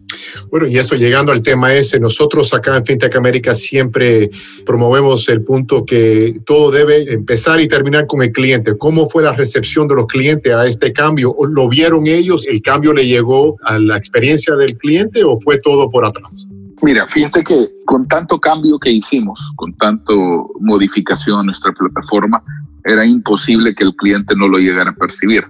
Bueno, 0.51 0.67
y 0.67 0.77
eso 0.77 0.95
llegando 0.95 1.31
al 1.31 1.41
tema 1.41 1.73
ese, 1.73 1.99
nosotros 1.99 2.53
acá 2.53 2.77
en 2.77 2.85
FinTech 2.85 3.15
América 3.15 3.55
siempre 3.55 4.29
promovemos 4.65 5.27
el 5.29 5.43
punto 5.43 5.85
que 5.85 6.39
todo 6.45 6.71
debe 6.71 7.11
empezar 7.11 7.59
y 7.61 7.67
terminar 7.67 8.07
con 8.07 8.21
el 8.21 8.31
cliente. 8.31 8.77
¿Cómo 8.77 9.07
fue 9.07 9.23
la 9.23 9.33
recepción 9.33 9.87
de 9.87 9.95
los 9.95 10.07
clientes 10.07 10.53
a 10.53 10.65
este 10.67 10.93
cambio? 10.93 11.35
¿Lo 11.49 11.67
vieron 11.69 12.07
ellos? 12.07 12.45
¿El 12.47 12.61
cambio 12.61 12.93
le 12.93 13.07
llegó 13.07 13.57
a 13.63 13.79
la 13.79 13.97
experiencia 13.97 14.55
del 14.55 14.77
cliente 14.77 15.23
o 15.23 15.37
fue 15.37 15.57
todo 15.59 15.89
por 15.89 16.05
atrás? 16.05 16.47
Mira, 16.81 17.07
fíjate 17.07 17.43
que 17.43 17.55
con 17.85 18.07
tanto 18.07 18.37
cambio 18.39 18.77
que 18.77 18.91
hicimos, 18.91 19.53
con 19.55 19.73
tanto 19.77 20.13
modificación 20.59 21.39
a 21.39 21.43
nuestra 21.43 21.71
plataforma, 21.71 22.43
era 22.83 23.05
imposible 23.05 23.73
que 23.73 23.85
el 23.85 23.95
cliente 23.95 24.35
no 24.35 24.47
lo 24.47 24.57
llegara 24.57 24.91
a 24.91 24.95
percibir. 24.95 25.43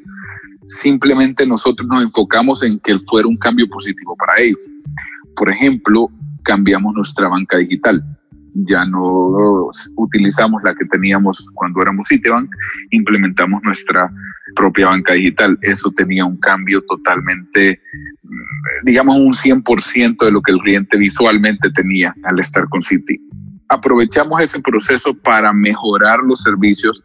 Simplemente 0.66 1.46
nosotros 1.46 1.88
nos 1.88 2.04
enfocamos 2.04 2.64
en 2.64 2.80
que 2.80 2.98
fuera 3.08 3.28
un 3.28 3.38
cambio 3.38 3.68
positivo 3.68 4.16
para 4.18 4.40
ellos. 4.42 4.64
Por 5.36 5.50
ejemplo, 5.50 6.10
cambiamos 6.44 6.94
nuestra 6.94 7.28
banca 7.28 7.58
digital. 7.58 8.04
Ya 8.56 8.86
no 8.86 9.70
utilizamos 9.96 10.62
la 10.64 10.76
que 10.76 10.86
teníamos 10.86 11.50
cuando 11.56 11.82
éramos 11.82 12.08
Citibank, 12.08 12.50
implementamos 12.92 13.64
nuestra 13.64 14.12
propia 14.56 14.88
banca 14.88 15.14
digital. 15.14 15.58
Eso 15.62 15.92
tenía 15.92 16.24
un 16.24 16.38
cambio 16.38 16.82
totalmente, 16.88 17.82
mm, 18.22 18.86
digamos, 18.86 19.18
un 19.18 19.34
100% 19.34 20.26
de 20.26 20.32
lo 20.32 20.42
que 20.42 20.52
el 20.52 20.60
cliente 20.60 20.98
visualmente 20.98 21.72
tenía 21.72 22.14
al 22.24 22.40
estar 22.40 22.70
con 22.70 22.84
Citi 22.84 23.20
aprovechamos 23.74 24.42
ese 24.42 24.60
proceso 24.60 25.14
para 25.14 25.52
mejorar 25.54 26.20
los 26.20 26.42
servicios, 26.42 27.04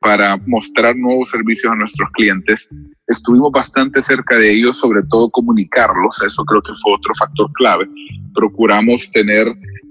para 0.00 0.36
mostrar 0.46 0.96
nuevos 0.96 1.30
servicios 1.30 1.72
a 1.72 1.76
nuestros 1.76 2.10
clientes. 2.12 2.68
Estuvimos 3.06 3.52
bastante 3.52 4.00
cerca 4.00 4.36
de 4.36 4.52
ellos, 4.52 4.78
sobre 4.78 5.02
todo 5.10 5.30
comunicarlos, 5.30 6.22
eso 6.26 6.44
creo 6.44 6.62
que 6.62 6.72
fue 6.82 6.94
otro 6.94 7.14
factor 7.18 7.50
clave. 7.54 7.86
Procuramos 8.34 9.10
tener 9.10 9.46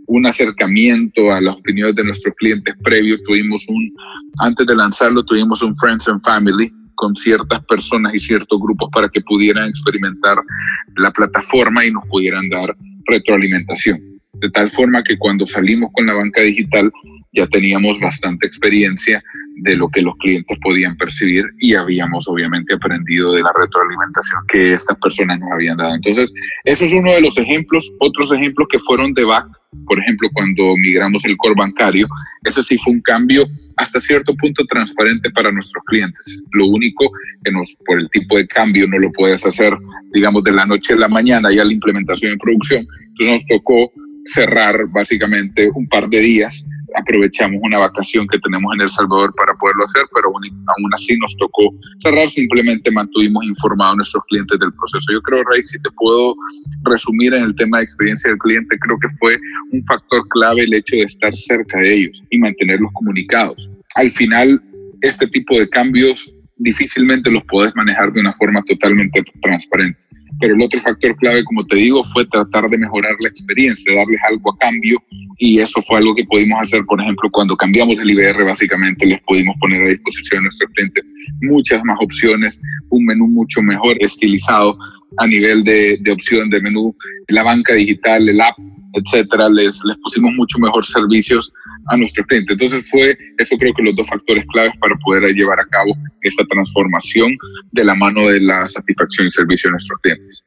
un 0.08 0.26
acercamiento 0.26 1.32
a 1.32 1.40
las 1.40 1.56
opiniones 1.56 1.96
de 1.96 2.04
nuestros 2.04 2.34
clientes 2.36 2.74
previo. 2.84 3.18
Tuvimos 3.28 3.68
un, 3.70 3.94
antes 4.40 4.66
de 4.66 4.76
lanzarlo, 4.76 5.24
tuvimos 5.24 5.62
un 5.62 5.76
Friends 5.78 6.08
and 6.08 6.22
Family 6.24 6.72
con 6.96 7.16
ciertas 7.16 7.64
personas 7.66 8.14
y 8.16 8.20
ciertos 8.20 8.60
grupos 8.60 8.90
para 8.92 9.08
que 9.08 9.22
pudieran 9.22 9.70
experimentar 9.70 10.38
la 10.98 11.12
plataforma 11.12 11.86
y 11.86 11.92
nos 11.92 12.06
pudieran 12.08 12.50
dar 12.50 12.76
retroalimentación 13.06 14.10
de 14.34 14.50
tal 14.52 14.72
forma 14.72 15.04
que 15.04 15.18
cuando 15.18 15.46
salimos 15.46 15.92
con 15.94 16.06
la 16.06 16.14
banca 16.14 16.42
digital 16.42 16.92
ya 17.32 17.48
teníamos 17.48 18.00
bastante 18.00 18.48
experiencia 18.48 19.24
de 19.62 19.76
lo 19.76 19.90
que 19.90 20.02
los 20.02 20.16
clientes 20.18 20.58
podían 20.62 20.96
percibir 20.98 21.46
y 21.60 21.74
habíamos 21.76 22.28
obviamente 22.28 22.76
aprendido 22.76 23.34
de 23.34 23.42
la 23.42 23.52
retroalimentación 23.58 24.42
que 24.48 24.74
estas 24.74 24.98
personas 24.98 25.40
nos 25.40 25.52
habían 25.52 25.78
dado. 25.78 25.96
Entonces, 25.96 26.32
ese 26.64 26.86
es 26.86 26.94
uno 26.94 27.12
de 27.12 27.22
los 27.22 27.38
ejemplos. 27.38 27.92
Otros 28.00 28.32
ejemplos 28.32 28.68
que 28.70 28.80
fueron 28.80 29.14
de 29.14 29.24
back, 29.24 29.48
por 29.86 30.00
ejemplo, 30.00 30.30
cuando 30.34 30.76
migramos 30.78 31.26
el 31.26 31.38
core 31.38 31.56
bancario, 31.58 32.08
ese 32.44 32.64
sí 32.64 32.78
fue 32.78 32.94
un 32.94 33.02
cambio 33.02 33.46
hasta 33.78 34.00
cierto 34.00 34.34
punto 34.36 34.66
transparente 34.66 35.30
para 35.32 35.52
nuestros 35.52 35.84
clientes. 35.86 36.42
Lo 36.52 36.68
único 36.68 37.12
que 37.44 37.52
nos, 37.52 37.76
por 37.86 38.00
el 38.00 38.10
tipo 38.12 38.38
de 38.38 38.48
cambio 38.48 38.88
no 38.88 38.98
lo 38.98 39.12
puedes 39.12 39.46
hacer, 39.46 39.78
digamos, 40.14 40.44
de 40.44 40.54
la 40.54 40.66
noche 40.66 40.94
a 40.94 40.98
la 40.98 41.08
mañana 41.08 41.54
ya 41.54 41.64
la 41.64 41.74
implementación 41.74 42.34
en 42.34 42.40
producción. 42.40 42.88
Entonces 43.10 43.46
nos 43.50 43.58
tocó 43.58 43.92
cerrar 44.34 44.88
básicamente 44.90 45.70
un 45.74 45.88
par 45.88 46.08
de 46.10 46.20
días. 46.20 46.66
Aprovechamos 46.96 47.60
una 47.62 47.78
vacación 47.78 48.28
que 48.28 48.40
tenemos 48.40 48.74
en 48.74 48.82
El 48.82 48.90
Salvador 48.90 49.34
para 49.36 49.54
poderlo 49.56 49.84
hacer, 49.84 50.04
pero 50.14 50.30
aún, 50.30 50.94
así 50.94 51.18
nos 51.18 51.36
tocó 51.38 51.72
cerrar. 52.00 52.28
Simplemente 52.28 52.90
mantuvimos 52.90 53.44
informados 53.46 53.94
a 53.94 53.98
nuestros 53.98 54.24
clientes 54.28 54.58
del 54.60 54.74
proceso. 54.74 55.14
Yo 55.14 55.22
creo, 55.22 55.44
Rey, 55.52 55.62
si 55.64 55.80
te 55.80 55.90
puedo 55.92 56.36
resumir 56.84 57.34
en 57.34 57.44
el 57.44 57.56
tema 57.56 57.78
de 57.78 57.84
experiencia 57.84 58.32
del 58.32 58.40
cliente, 58.40 58.78
creo 58.80 58.98
que 59.00 59.10
fue 59.20 59.38
un 59.72 59.84
factor 59.84 60.28
clave 60.30 60.64
el 60.64 60.74
hecho 60.74 60.96
de 60.96 61.04
estar 61.04 61.36
cerca 61.36 61.80
de 61.80 61.94
ellos 61.96 62.24
y 62.32 62.40
mantenerlos 62.40 62.92
comunicados. 62.94 63.70
Al 63.96 64.10
final, 64.10 64.62
este 65.02 65.28
tipo 65.28 65.58
de 65.60 65.70
cambios 65.70 66.34
difícilmente 66.58 67.32
los 67.32 67.44
puedes 67.50 67.74
manejar 67.76 68.12
de 68.14 68.22
una 68.22 68.34
forma 68.34 68.64
totalmente 68.64 69.24
transparente 69.42 70.09
pero 70.40 70.56
el 70.56 70.62
otro 70.62 70.80
factor 70.82 71.16
clave, 71.18 71.44
como 71.44 71.66
te 71.66 71.78
digo, 71.78 72.04
fue 72.04 72.26
tratar 72.26 72.70
de 72.70 72.78
mejorar 72.78 73.16
la 73.20 73.30
experiencia, 73.30 73.94
darles 73.94 74.20
algo 74.30 74.54
a 74.54 74.58
cambio 74.58 75.02
y 75.38 75.60
eso 75.60 75.82
fue 75.82 75.98
algo 75.98 76.16
que 76.16 76.26
pudimos 76.26 76.60
hacer, 76.62 76.84
por 76.86 77.02
ejemplo, 77.02 77.30
cuando 77.32 77.56
cambiamos 77.56 78.00
el 78.02 78.10
IBR, 78.12 78.44
básicamente 78.44 79.06
les 79.06 79.22
pudimos 79.22 79.56
poner 79.60 79.84
a 79.84 79.90
disposición 79.90 80.40
a 80.40 80.44
nuestros 80.44 80.72
clientes 80.72 81.04
muchas 81.42 81.84
más 81.84 81.98
opciones, 82.02 82.62
un 82.90 83.06
menú 83.06 83.28
mucho 83.28 83.62
mejor 83.62 83.96
estilizado 84.00 84.78
a 85.18 85.28
nivel 85.28 85.64
de, 85.64 85.98
de 86.02 86.12
opción 86.12 86.50
de 86.50 86.62
menú, 86.62 86.96
la 87.28 87.44
banca 87.44 87.74
digital, 87.74 88.28
el 88.28 88.42
app, 88.42 88.58
etcétera, 88.94 89.50
les, 89.50 89.80
les 89.84 89.98
pusimos 89.98 90.32
mucho 90.36 90.58
mejor 90.60 90.86
servicios 90.86 91.52
a 91.88 91.98
nuestros 91.98 92.26
clientes. 92.28 92.54
Entonces 92.54 92.90
fue, 92.90 93.18
eso 93.38 93.58
creo 93.58 93.74
que 93.74 93.84
los 93.84 93.96
dos 93.96 94.08
factores 94.08 94.46
claves 94.52 94.74
para 94.80 94.96
poder 94.98 95.34
llevar 95.34 95.60
a 95.60 95.66
cabo 95.66 95.96
esta 96.22 96.46
transformación 96.46 97.38
de 97.72 97.84
la 97.84 97.96
mano 97.96 98.28
de 98.28 98.42
la 98.42 98.66
satisfacción 98.68 99.28
y 99.28 99.32
servicio 99.32 99.70
de 99.70 99.72
nuestros 99.72 100.00
clientes. 100.02 100.46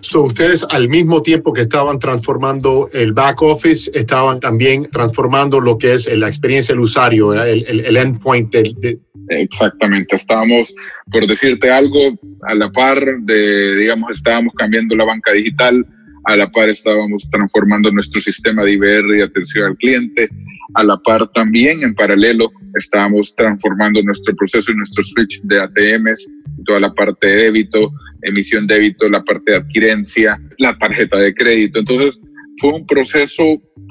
So, 0.00 0.22
ustedes 0.22 0.66
al 0.70 0.88
mismo 0.88 1.22
tiempo 1.22 1.52
que 1.52 1.62
estaban 1.62 1.98
transformando 1.98 2.88
el 2.92 3.12
back 3.12 3.42
office, 3.42 3.90
estaban 3.94 4.40
también 4.40 4.88
transformando 4.90 5.60
lo 5.60 5.78
que 5.78 5.94
es 5.94 6.08
la 6.16 6.28
experiencia 6.28 6.74
del 6.74 6.80
usuario, 6.80 7.32
el, 7.34 7.64
el, 7.68 7.96
endpoint 7.96 8.52
del... 8.52 9.00
Exactamente, 9.28 10.16
estábamos, 10.16 10.74
por 11.10 11.26
decirte 11.26 11.70
algo, 11.70 12.00
a 12.48 12.54
la 12.54 12.70
par 12.70 13.00
de, 13.20 13.76
digamos, 13.76 14.10
estábamos 14.12 14.52
cambiando 14.56 14.96
la 14.96 15.04
banca 15.04 15.32
digital, 15.32 15.86
a 16.24 16.36
la 16.36 16.50
par 16.50 16.68
estábamos 16.68 17.28
transformando 17.30 17.90
nuestro 17.90 18.20
sistema 18.20 18.64
de 18.64 18.72
IBR 18.72 19.18
y 19.18 19.22
atención 19.22 19.68
al 19.68 19.76
cliente, 19.76 20.28
a 20.74 20.84
la 20.84 20.96
par 20.98 21.26
también, 21.28 21.82
en 21.82 21.94
paralelo, 21.94 22.50
estábamos 22.76 23.34
transformando 23.34 24.02
nuestro 24.02 24.34
proceso 24.36 24.72
y 24.72 24.76
nuestro 24.76 25.02
switch 25.02 25.42
de 25.42 25.60
ATMs, 25.60 26.30
toda 26.64 26.80
la 26.80 26.94
parte 26.94 27.26
de 27.26 27.36
débito, 27.44 27.90
emisión 28.22 28.66
de 28.66 28.74
débito, 28.74 29.08
la 29.08 29.22
parte 29.22 29.52
de 29.52 29.56
adquirencia, 29.58 30.40
la 30.58 30.76
tarjeta 30.78 31.18
de 31.18 31.34
crédito. 31.34 31.80
Entonces, 31.80 32.18
fue 32.58 32.72
un 32.74 32.86
proceso, 32.86 33.44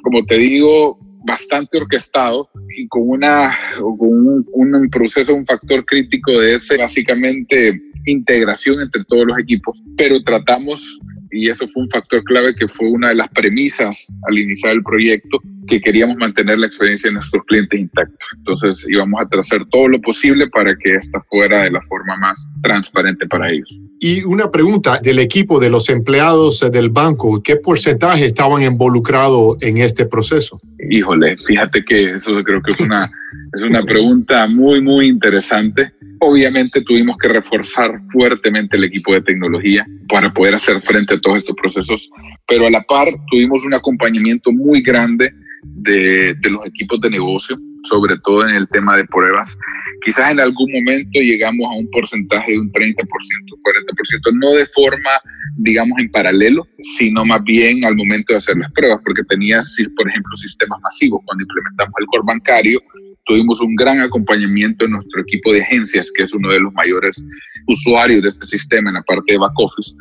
como 0.03 0.23
te 0.25 0.37
digo, 0.37 0.97
bastante 1.25 1.77
orquestado 1.77 2.49
y 2.77 2.87
con, 2.87 3.09
un 3.11 4.89
proceso, 4.89 5.35
un 5.35 5.45
factor 5.45 5.85
crítico 5.85 6.31
de 6.31 6.55
ese, 6.55 6.77
básicamente 6.77 7.79
integración 8.05 8.81
entre 8.81 9.03
todos 9.05 9.27
los 9.27 9.37
equipos, 9.37 9.81
pero 9.95 10.23
tratamos 10.23 10.99
y 11.31 11.49
eso 11.49 11.67
fue 11.67 11.83
un 11.83 11.89
factor 11.89 12.23
clave 12.23 12.55
que 12.55 12.67
fue 12.67 12.89
una 12.89 13.09
de 13.09 13.15
las 13.15 13.29
premisas 13.29 14.07
al 14.27 14.37
iniciar 14.37 14.73
el 14.73 14.83
proyecto, 14.83 15.39
que 15.71 15.79
queríamos 15.79 16.17
mantener 16.17 16.59
la 16.59 16.67
experiencia 16.67 17.09
de 17.09 17.13
nuestros 17.13 17.45
clientes 17.45 17.79
intacta. 17.79 18.25
Entonces 18.37 18.85
íbamos 18.89 19.21
a 19.21 19.39
hacer 19.39 19.65
todo 19.71 19.87
lo 19.87 20.01
posible 20.01 20.49
para 20.49 20.75
que 20.75 20.95
esta 20.95 21.21
fuera 21.21 21.63
de 21.63 21.71
la 21.71 21.81
forma 21.83 22.17
más 22.17 22.45
transparente 22.61 23.25
para 23.25 23.49
ellos. 23.49 23.79
Y 24.01 24.21
una 24.23 24.51
pregunta 24.51 24.99
del 25.01 25.19
equipo 25.19 25.61
de 25.61 25.69
los 25.69 25.89
empleados 25.89 26.59
del 26.71 26.89
banco, 26.89 27.41
¿qué 27.41 27.55
porcentaje 27.55 28.25
estaban 28.25 28.63
involucrados 28.63 29.57
en 29.61 29.77
este 29.77 30.05
proceso? 30.05 30.59
Híjole, 30.89 31.37
fíjate 31.37 31.85
que 31.85 32.15
eso 32.15 32.43
creo 32.43 32.61
que 32.61 32.73
es 32.73 32.79
una, 32.81 33.09
es 33.53 33.61
una 33.61 33.81
pregunta 33.83 34.47
muy, 34.47 34.81
muy 34.81 35.07
interesante 35.07 35.93
Obviamente 36.23 36.83
tuvimos 36.83 37.17
que 37.17 37.29
reforzar 37.29 37.99
fuertemente 38.11 38.77
el 38.77 38.83
equipo 38.83 39.11
de 39.11 39.23
tecnología 39.23 39.87
para 40.07 40.31
poder 40.31 40.53
hacer 40.53 40.79
frente 40.79 41.15
a 41.15 41.19
todos 41.19 41.37
estos 41.37 41.55
procesos, 41.55 42.11
pero 42.47 42.67
a 42.67 42.69
la 42.69 42.83
par 42.83 43.07
tuvimos 43.31 43.65
un 43.65 43.73
acompañamiento 43.73 44.51
muy 44.51 44.81
grande 44.81 45.33
de, 45.63 46.35
los 46.49 46.65
equipos 46.65 46.99
de 47.01 47.09
negocio, 47.09 47.57
sobre 47.83 48.15
todo 48.23 48.47
en 48.47 48.55
el 48.55 48.67
tema 48.69 48.97
de 48.97 49.05
pruebas. 49.05 49.57
Quizás 50.03 50.31
en 50.31 50.39
algún 50.39 50.71
momento 50.71 51.19
llegamos 51.19 51.67
a 51.71 51.77
un 51.77 51.89
porcentaje 51.91 52.51
de 52.51 52.59
un 52.59 52.71
30%, 52.71 52.95
40%, 52.95 54.39
no 54.41 54.51
de 54.53 54.65
forma, 54.67 55.11
digamos, 55.57 55.99
en 55.99 56.11
paralelo, 56.11 56.67
sino 56.79 57.23
más 57.25 57.43
bien 57.43 57.85
al 57.85 57.95
momento 57.95 58.33
de 58.33 58.37
hacer 58.37 58.57
las 58.57 58.71
pruebas, 58.71 58.99
porque 59.05 59.23
tenía, 59.29 59.61
por 59.95 60.09
ejemplo, 60.09 60.35
sistemas 60.35 60.79
masivos. 60.81 61.21
Cuando 61.25 61.43
implementamos 61.43 61.93
el 61.99 62.05
core 62.07 62.23
bancario, 62.25 62.79
tuvimos 63.25 63.61
un 63.61 63.75
gran 63.75 63.99
acompañamiento 64.01 64.85
en 64.85 64.91
nuestro 64.91 65.21
equipo 65.21 65.53
de 65.53 65.61
agencias, 65.61 66.11
que 66.11 66.23
es 66.23 66.33
uno 66.33 66.49
de 66.49 66.59
los 66.59 66.73
mayores 66.73 67.23
usuarios 67.67 68.21
de 68.21 68.27
este 68.27 68.45
sistema 68.45 68.89
en 68.89 68.95
la 68.95 69.03
parte 69.03 69.33
de 69.33 69.39
back 69.39 69.53
office. 69.57 69.95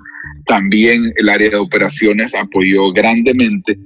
También 0.47 1.13
el 1.17 1.29
área 1.29 1.51
de 1.51 1.57
operaciones 1.57 2.35
apoyó 2.35 2.93
grandemente, 2.93 3.79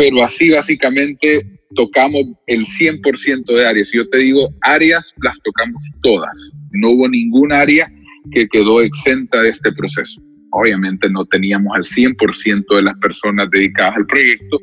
pero 0.00 0.24
así 0.24 0.48
básicamente 0.48 1.42
tocamos 1.74 2.22
el 2.46 2.64
100% 2.64 3.44
de 3.44 3.66
áreas. 3.66 3.90
Yo 3.92 4.08
te 4.08 4.16
digo 4.16 4.48
áreas, 4.62 5.14
las 5.22 5.38
tocamos 5.42 5.82
todas. 6.00 6.52
No 6.72 6.92
hubo 6.92 7.06
ningún 7.06 7.52
área 7.52 7.86
que 8.32 8.48
quedó 8.48 8.80
exenta 8.80 9.42
de 9.42 9.50
este 9.50 9.70
proceso. 9.72 10.22
Obviamente 10.52 11.10
no 11.10 11.26
teníamos 11.26 11.76
al 11.76 11.82
100% 11.82 12.76
de 12.76 12.82
las 12.82 12.96
personas 12.96 13.50
dedicadas 13.50 13.94
al 13.94 14.06
proyecto, 14.06 14.58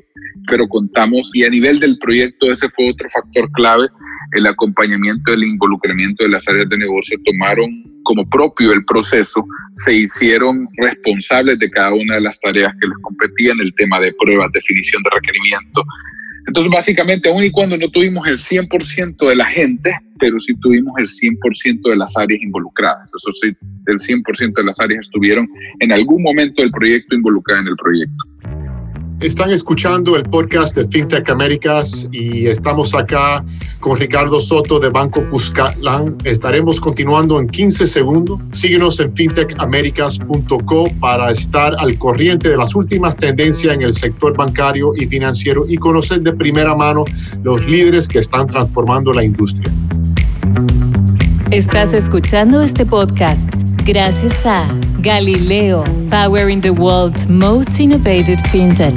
pero 0.48 0.68
contamos 0.68 1.30
y 1.36 1.44
a 1.44 1.50
nivel 1.50 1.80
del 1.80 2.00
proyecto 2.00 2.52
ese 2.52 2.68
fue 2.72 2.90
otro 2.90 3.08
factor 3.08 3.48
clave 3.52 3.88
el 4.34 4.48
acompañamiento, 4.48 5.34
el 5.34 5.44
involucramiento 5.44 6.24
de 6.24 6.32
las 6.32 6.48
áreas 6.48 6.70
de 6.70 6.78
negocio 6.78 7.18
tomaron 7.26 7.84
como 8.04 8.28
propio 8.30 8.72
el 8.72 8.86
proceso, 8.86 9.46
se 9.74 9.94
hicieron 9.94 10.68
responsables 10.78 11.60
de 11.60 11.70
cada 11.70 11.94
una 11.94 12.16
de 12.16 12.22
las 12.22 12.40
tareas 12.40 12.74
que 12.80 12.88
les 12.88 12.98
competían, 13.02 13.60
el 13.60 13.74
tema 13.76 14.00
de 14.00 14.14
pruebas, 14.20 14.52
definición 14.54 15.04
de 15.04 15.10
requerimiento. 15.14 15.84
Entonces, 16.48 16.72
básicamente, 16.72 17.28
aun 17.28 17.44
y 17.44 17.52
cuando 17.52 17.78
no 17.78 17.90
tuvimos 17.90 18.26
el 18.26 18.38
100% 18.38 19.28
de 19.28 19.36
la 19.36 19.46
gente, 19.46 19.92
pero 20.20 20.40
sí 20.40 20.56
tuvimos 20.62 20.94
el 20.98 21.08
100% 21.08 21.90
de 21.90 21.96
las 21.98 22.18
áreas 22.18 22.42
involucradas. 22.42 23.12
Eso 23.14 23.32
sí, 23.34 23.56
el 23.88 23.98
100% 23.98 24.54
de 24.54 24.64
las 24.64 24.80
áreas 24.80 25.02
estuvieron 25.02 25.48
en 25.82 25.92
algún 25.92 26.24
momento 26.24 26.62
del 26.62 26.72
proyecto 26.72 27.16
involucradas 27.16 27.64
en 27.64 27.68
el 27.68 27.76
proyecto. 27.76 28.24
Están 29.20 29.50
escuchando 29.50 30.16
el 30.16 30.24
podcast 30.24 30.76
de 30.76 30.88
FinTech 30.88 31.28
Américas 31.32 32.08
y 32.12 32.46
estamos 32.46 32.94
acá 32.94 33.44
con 33.80 33.98
Ricardo 33.98 34.40
Soto 34.40 34.80
de 34.80 34.90
Banco 34.90 35.28
Cuscatlán. 35.32 36.16
Estaremos 36.24 36.80
continuando 36.80 37.40
en 37.40 37.48
15 37.48 37.88
segundos. 37.88 38.40
Síguenos 38.52 39.00
en 39.00 39.16
fintechamericas.co 39.16 40.92
para 41.00 41.32
estar 41.32 41.74
al 41.80 41.98
corriente 41.98 42.50
de 42.50 42.58
las 42.58 42.76
últimas 42.76 43.16
tendencias 43.18 43.74
en 43.74 43.82
el 43.82 43.94
sector 43.94 44.38
bancario 44.38 44.94
y 44.96 45.08
financiero 45.08 45.66
y 45.68 45.78
conocer 45.78 46.22
de 46.22 46.34
primera 46.34 46.76
mano 46.76 47.04
los 47.42 47.66
líderes 47.66 48.08
que 48.08 48.20
están 48.20 48.46
transformando 48.46 49.12
la 49.14 49.24
industria. 49.24 49.74
Estás 51.50 51.94
escuchando 51.94 52.62
este 52.62 52.86
podcast 52.86 53.50
gracias 53.88 54.46
a 54.46 54.68
Galileo, 55.00 55.82
powering 56.10 56.60
the 56.60 56.70
world's 56.70 57.26
most 57.30 57.80
innovative 57.80 58.38
fintech. 58.52 58.94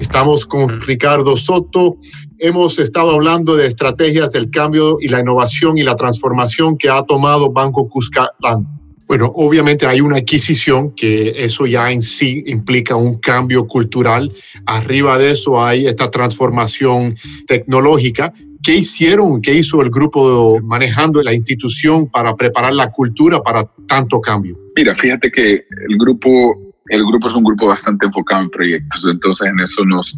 Estamos 0.00 0.46
con 0.46 0.70
Ricardo 0.86 1.36
Soto. 1.36 1.98
Hemos 2.38 2.78
estado 2.78 3.10
hablando 3.10 3.56
de 3.56 3.66
estrategias 3.66 4.32
del 4.32 4.50
cambio 4.50 4.96
y 5.00 5.08
la 5.08 5.20
innovación 5.20 5.76
y 5.76 5.82
la 5.82 5.96
transformación 5.96 6.78
que 6.78 6.88
ha 6.88 7.04
tomado 7.04 7.52
Banco 7.52 7.90
Cuscatlán. 7.90 8.66
Bueno, 9.06 9.30
obviamente 9.34 9.86
hay 9.86 10.00
una 10.00 10.16
adquisición 10.16 10.94
que 10.94 11.44
eso 11.44 11.66
ya 11.66 11.90
en 11.90 12.00
sí 12.00 12.42
implica 12.46 12.96
un 12.96 13.18
cambio 13.18 13.66
cultural. 13.66 14.32
Arriba 14.64 15.18
de 15.18 15.32
eso 15.32 15.62
hay 15.62 15.86
esta 15.86 16.10
transformación 16.10 17.16
tecnológica 17.46 18.32
¿Qué 18.62 18.76
hicieron, 18.76 19.40
qué 19.40 19.54
hizo 19.54 19.80
el 19.80 19.90
grupo 19.90 20.60
manejando 20.62 21.22
la 21.22 21.32
institución 21.32 22.10
para 22.10 22.34
preparar 22.34 22.74
la 22.74 22.90
cultura 22.90 23.40
para 23.42 23.64
tanto 23.88 24.20
cambio? 24.20 24.58
Mira, 24.76 24.94
fíjate 24.94 25.30
que 25.30 25.64
el 25.88 25.96
grupo, 25.98 26.74
el 26.88 27.04
grupo 27.06 27.28
es 27.28 27.34
un 27.34 27.44
grupo 27.44 27.68
bastante 27.68 28.06
enfocado 28.06 28.42
en 28.42 28.50
proyectos, 28.50 29.06
entonces 29.10 29.48
en 29.48 29.60
eso 29.60 29.84
nos, 29.86 30.14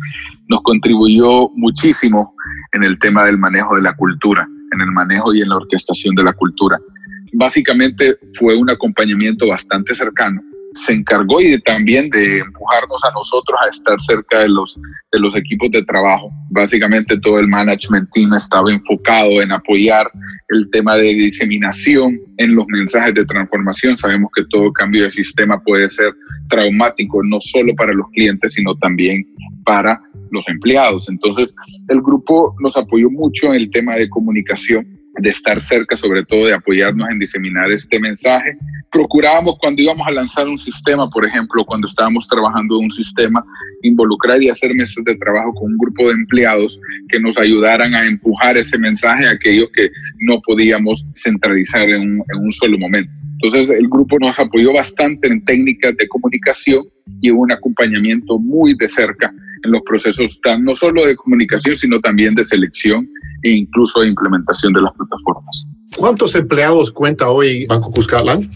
nos 0.49 0.61
contribuyó 0.63 1.51
muchísimo 1.55 2.35
en 2.73 2.83
el 2.83 2.99
tema 2.99 3.25
del 3.25 3.39
manejo 3.39 3.77
de 3.77 3.83
la 3.83 3.95
cultura, 3.95 4.49
en 4.73 4.81
el 4.81 4.91
manejo 4.91 5.33
y 5.33 5.43
en 5.43 5.49
la 5.49 5.57
orquestación 5.57 6.15
de 6.17 6.25
la 6.25 6.33
cultura. 6.33 6.81
Básicamente 7.35 8.17
fue 8.39 8.57
un 8.57 8.69
acompañamiento 8.71 9.47
bastante 9.49 9.95
cercano 9.95 10.43
se 10.75 10.93
encargó 10.95 11.41
y 11.41 11.61
también 11.63 12.09
de 12.11 12.39
empujarnos 12.39 13.05
a 13.05 13.13
nosotros 13.13 13.59
a 13.63 13.69
estar 13.69 14.01
cerca 14.01 14.41
de 14.41 14.49
los, 14.49 14.79
de 15.13 15.21
los 15.21 15.37
equipos 15.37 15.71
de 15.71 15.85
trabajo. 15.85 16.31
Básicamente 16.51 17.19
todo 17.21 17.39
el 17.39 17.49
management 17.49 18.09
team 18.11 18.33
estaba 18.35 18.71
enfocado 18.71 19.43
en 19.43 19.53
apoyar 19.53 20.11
el 20.49 20.69
tema 20.71 20.97
de 20.97 21.15
diseminación 21.15 22.19
en 22.39 22.55
los 22.55 22.67
mensajes 22.69 23.15
de 23.15 23.25
transformación. 23.27 23.97
Sabemos 23.97 24.31
que 24.35 24.45
todo 24.51 24.73
cambio 24.73 25.05
de 25.05 25.13
sistema 25.13 25.63
puede 25.63 25.89
ser 25.89 26.13
traumático, 26.49 27.23
no 27.25 27.41
solo 27.41 27.75
para 27.75 27.93
los 27.93 28.09
clientes, 28.11 28.55
sino 28.55 28.75
también 28.77 29.27
para 29.65 30.01
los 30.31 30.49
empleados. 30.49 31.09
Entonces, 31.09 31.55
el 31.89 32.01
grupo 32.01 32.55
nos 32.61 32.77
apoyó 32.77 33.11
mucho 33.11 33.49
en 33.49 33.55
el 33.55 33.71
tema 33.71 33.97
de 33.97 34.09
comunicación 34.09 34.92
de 35.19 35.31
estar 35.31 35.61
cerca, 35.61 35.97
sobre 35.97 36.25
todo 36.25 36.47
de 36.47 36.55
apoyarnos 36.55 37.09
en 37.11 37.19
diseminar 37.19 37.71
este 37.71 38.01
mensaje. 38.01 38.57
Procurábamos 38.91 39.57
cuando 39.59 39.83
íbamos 39.83 40.07
a 40.07 40.11
lanzar 40.11 40.49
un 40.49 40.59
sistema, 40.59 41.09
por 41.11 41.27
ejemplo, 41.27 41.65
cuando 41.65 41.87
estábamos 41.87 42.27
trabajando 42.29 42.79
en 42.79 42.85
un 42.85 42.91
sistema, 42.91 43.45
involucrar 43.83 44.43
y 44.43 44.49
hacer 44.49 44.75
meses 44.75 45.05
de 45.05 45.17
trabajo 45.17 45.53
con 45.55 45.73
un 45.73 45.79
grupo 45.79 46.09
de 46.09 46.15
empleados 46.15 46.79
que 47.09 47.21
nos 47.21 47.39
ayudaran 47.39 47.95
a 47.95 48.07
empujar 48.07 48.57
ese 48.57 48.79
mensaje 48.79 49.27
a 49.27 49.33
aquellos 49.33 49.69
que 49.75 49.89
no 50.21 50.41
podíamos 50.47 51.07
centralizar 51.15 51.89
en 51.91 52.01
un, 52.01 52.25
en 52.35 52.45
un 52.45 52.53
solo 52.53 52.79
momento. 52.79 53.11
Entonces 53.43 53.71
el 53.71 53.89
grupo 53.89 54.19
nos 54.21 54.39
apoyó 54.39 54.73
bastante 54.73 55.29
en 55.29 55.45
técnicas 55.45 55.97
de 55.97 56.07
comunicación 56.09 56.85
y 57.21 57.31
un 57.31 57.51
acompañamiento 57.51 58.39
muy 58.39 58.75
de 58.75 58.87
cerca 58.89 59.33
en 59.65 59.71
los 59.71 59.83
procesos 59.83 60.41
no 60.61 60.75
solo 60.75 61.05
de 61.07 61.17
comunicación, 61.17 61.77
sino 61.77 62.01
también 62.01 62.35
de 62.35 62.45
selección 62.45 63.09
e 63.43 63.51
incluso 63.51 64.01
de 64.01 64.09
implementación 64.09 64.73
de 64.73 64.83
las 64.83 64.93
plataformas. 64.95 65.67
¿Cuántos 65.97 66.35
empleados 66.35 66.91
cuenta 66.91 67.31
hoy 67.31 67.67
Banco 67.67 67.91
Cuscatlán? 67.93 68.49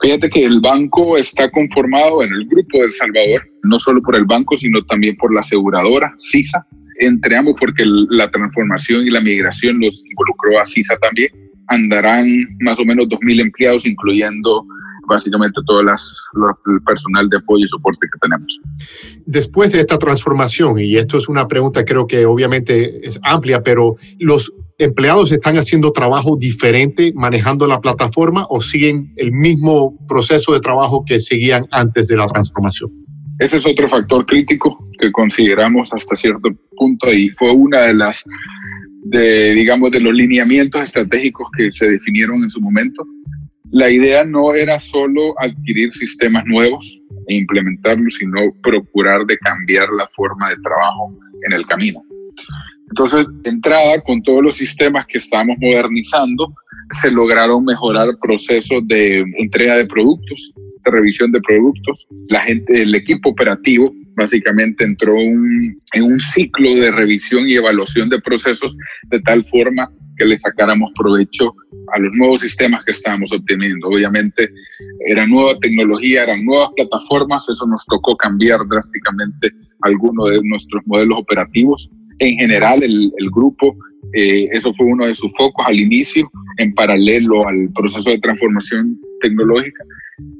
Fíjate 0.00 0.30
que 0.30 0.44
el 0.44 0.60
banco 0.60 1.16
está 1.16 1.48
conformado 1.50 2.22
en 2.24 2.32
el 2.32 2.46
grupo 2.48 2.80
del 2.80 2.92
Salvador, 2.92 3.42
no 3.62 3.78
solo 3.78 4.02
por 4.02 4.16
el 4.16 4.24
banco, 4.24 4.56
sino 4.56 4.82
también 4.86 5.16
por 5.16 5.32
la 5.32 5.40
aseguradora, 5.40 6.12
CISA, 6.18 6.66
entre 6.98 7.36
ambos 7.36 7.54
porque 7.58 7.84
la 7.86 8.30
transformación 8.30 9.06
y 9.06 9.10
la 9.10 9.20
migración 9.20 9.78
los 9.80 10.02
involucró 10.10 10.60
a 10.60 10.64
CISA 10.64 10.96
también. 10.98 11.30
Andarán 11.68 12.26
más 12.60 12.80
o 12.80 12.84
menos 12.84 13.06
2.000 13.08 13.40
empleados, 13.42 13.86
incluyendo 13.86 14.66
básicamente 15.12 15.60
todo 15.66 15.80
el 15.80 15.86
personal 16.86 17.28
de 17.28 17.36
apoyo 17.38 17.64
y 17.64 17.68
soporte 17.68 18.06
que 18.12 18.18
tenemos. 18.20 18.60
Después 19.26 19.72
de 19.72 19.80
esta 19.80 19.98
transformación, 19.98 20.78
y 20.78 20.96
esto 20.96 21.18
es 21.18 21.28
una 21.28 21.46
pregunta 21.46 21.84
creo 21.84 22.06
que 22.06 22.26
obviamente 22.26 23.06
es 23.06 23.20
amplia, 23.22 23.62
pero 23.62 23.96
los 24.18 24.52
empleados 24.78 25.32
están 25.32 25.56
haciendo 25.56 25.92
trabajo 25.92 26.36
diferente 26.36 27.12
manejando 27.14 27.66
la 27.66 27.80
plataforma 27.80 28.46
o 28.48 28.60
siguen 28.60 29.12
el 29.16 29.32
mismo 29.32 29.96
proceso 30.06 30.52
de 30.52 30.60
trabajo 30.60 31.04
que 31.04 31.20
seguían 31.20 31.66
antes 31.70 32.08
de 32.08 32.16
la 32.16 32.26
transformación? 32.26 32.90
Ese 33.38 33.58
es 33.58 33.66
otro 33.66 33.88
factor 33.88 34.24
crítico 34.26 34.88
que 34.98 35.10
consideramos 35.10 35.92
hasta 35.92 36.14
cierto 36.14 36.50
punto 36.76 37.12
y 37.12 37.30
fue 37.30 37.50
una 37.52 37.82
de 37.82 37.94
las, 37.94 38.24
de, 39.04 39.52
digamos, 39.54 39.90
de 39.90 40.00
los 40.00 40.14
lineamientos 40.14 40.82
estratégicos 40.82 41.48
que 41.56 41.70
se 41.72 41.90
definieron 41.90 42.36
en 42.42 42.50
su 42.50 42.60
momento 42.60 43.04
la 43.72 43.90
idea 43.90 44.22
no 44.22 44.54
era 44.54 44.78
solo 44.78 45.34
adquirir 45.40 45.90
sistemas 45.92 46.44
nuevos 46.46 47.00
e 47.26 47.36
implementarlos, 47.36 48.14
sino 48.14 48.52
procurar 48.62 49.24
de 49.24 49.38
cambiar 49.38 49.88
la 49.96 50.06
forma 50.08 50.50
de 50.50 50.56
trabajo 50.62 51.18
en 51.46 51.52
el 51.54 51.66
camino. 51.66 52.02
Entonces, 52.90 53.26
de 53.42 53.50
entrada, 53.50 54.00
con 54.04 54.22
todos 54.22 54.42
los 54.42 54.56
sistemas 54.56 55.06
que 55.06 55.16
estamos 55.16 55.56
modernizando, 55.58 56.52
se 56.90 57.10
lograron 57.10 57.64
mejorar 57.64 58.10
procesos 58.20 58.86
de 58.88 59.20
entrega 59.38 59.78
de 59.78 59.86
productos, 59.86 60.52
de 60.84 60.90
revisión 60.90 61.32
de 61.32 61.40
productos. 61.40 62.06
La 62.28 62.40
gente, 62.40 62.82
el 62.82 62.94
equipo 62.94 63.30
operativo, 63.30 63.90
básicamente 64.16 64.84
entró 64.84 65.16
en 65.18 66.02
un 66.02 66.20
ciclo 66.20 66.70
de 66.74 66.90
revisión 66.90 67.48
y 67.48 67.54
evaluación 67.54 68.10
de 68.10 68.20
procesos 68.20 68.76
de 69.04 69.20
tal 69.20 69.46
forma 69.46 69.90
que 70.22 70.28
le 70.28 70.36
sacáramos 70.36 70.92
provecho 70.96 71.54
a 71.94 71.98
los 71.98 72.16
nuevos 72.16 72.40
sistemas 72.40 72.84
que 72.84 72.92
estábamos 72.92 73.32
obteniendo. 73.32 73.88
Obviamente 73.88 74.48
era 75.06 75.26
nueva 75.26 75.58
tecnología, 75.60 76.22
eran 76.22 76.44
nuevas 76.44 76.68
plataformas, 76.76 77.48
eso 77.48 77.66
nos 77.66 77.84
tocó 77.86 78.16
cambiar 78.16 78.60
drásticamente 78.70 79.50
algunos 79.82 80.30
de 80.30 80.40
nuestros 80.44 80.82
modelos 80.86 81.18
operativos. 81.18 81.90
En 82.20 82.36
general, 82.36 82.82
el, 82.82 83.10
grupo, 83.32 83.76
eh, 84.14 84.46
eso 84.52 84.72
fue 84.74 84.86
uno 84.86 85.06
de 85.06 85.14
sus 85.14 85.32
focos 85.36 85.64
al 85.66 85.80
inicio, 85.80 86.30
en 86.58 86.72
paralelo 86.74 87.46
al 87.48 87.68
proceso 87.74 88.10
de 88.10 88.18
transformación 88.18 88.96
tecnológica, 89.20 89.84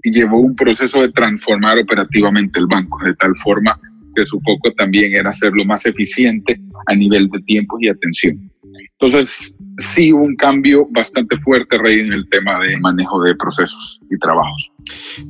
y 0.04 0.12
llevó 0.12 0.38
un 0.38 0.54
proceso 0.54 1.02
de 1.02 1.10
transformar 1.10 1.78
operativamente 1.78 2.60
el 2.60 2.66
banco, 2.66 2.98
de 3.04 3.14
tal 3.14 3.34
forma 3.42 3.80
que 4.14 4.26
su 4.26 4.38
foco 4.40 4.70
también 4.72 5.14
era 5.14 5.30
hacerlo 5.30 5.64
más 5.64 5.86
eficiente 5.86 6.60
a 6.86 6.94
nivel 6.94 7.28
de 7.30 7.40
tiempo 7.40 7.78
y 7.80 7.88
atención. 7.88 8.52
Entonces, 9.02 9.56
sí 9.78 10.12
hubo 10.12 10.22
un 10.22 10.36
cambio 10.36 10.86
bastante 10.92 11.36
fuerte, 11.38 11.76
Rey, 11.76 11.98
en 11.98 12.12
el 12.12 12.28
tema 12.28 12.60
de 12.60 12.78
manejo 12.78 13.20
de 13.24 13.34
procesos 13.34 14.00
y 14.08 14.16
trabajos. 14.18 14.70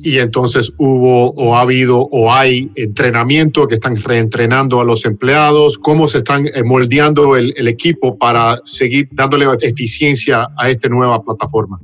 Y 0.03 0.19
entonces 0.19 0.71
hubo 0.77 1.31
o 1.31 1.55
ha 1.55 1.61
habido 1.61 2.01
o 2.11 2.31
hay 2.31 2.69
entrenamiento 2.75 3.65
que 3.65 3.73
están 3.73 3.95
reentrenando 3.95 4.79
a 4.79 4.85
los 4.85 5.05
empleados, 5.05 5.79
cómo 5.79 6.07
se 6.07 6.19
están 6.19 6.45
eh, 6.45 6.63
moldeando 6.63 7.35
el, 7.35 7.67
equipo 7.67 8.15
para 8.15 8.59
seguir 8.65 9.09
dándole 9.11 9.47
eficiencia 9.61 10.47
a 10.59 10.69
esta 10.69 10.87
nueva 10.87 11.23
plataforma. 11.23 11.79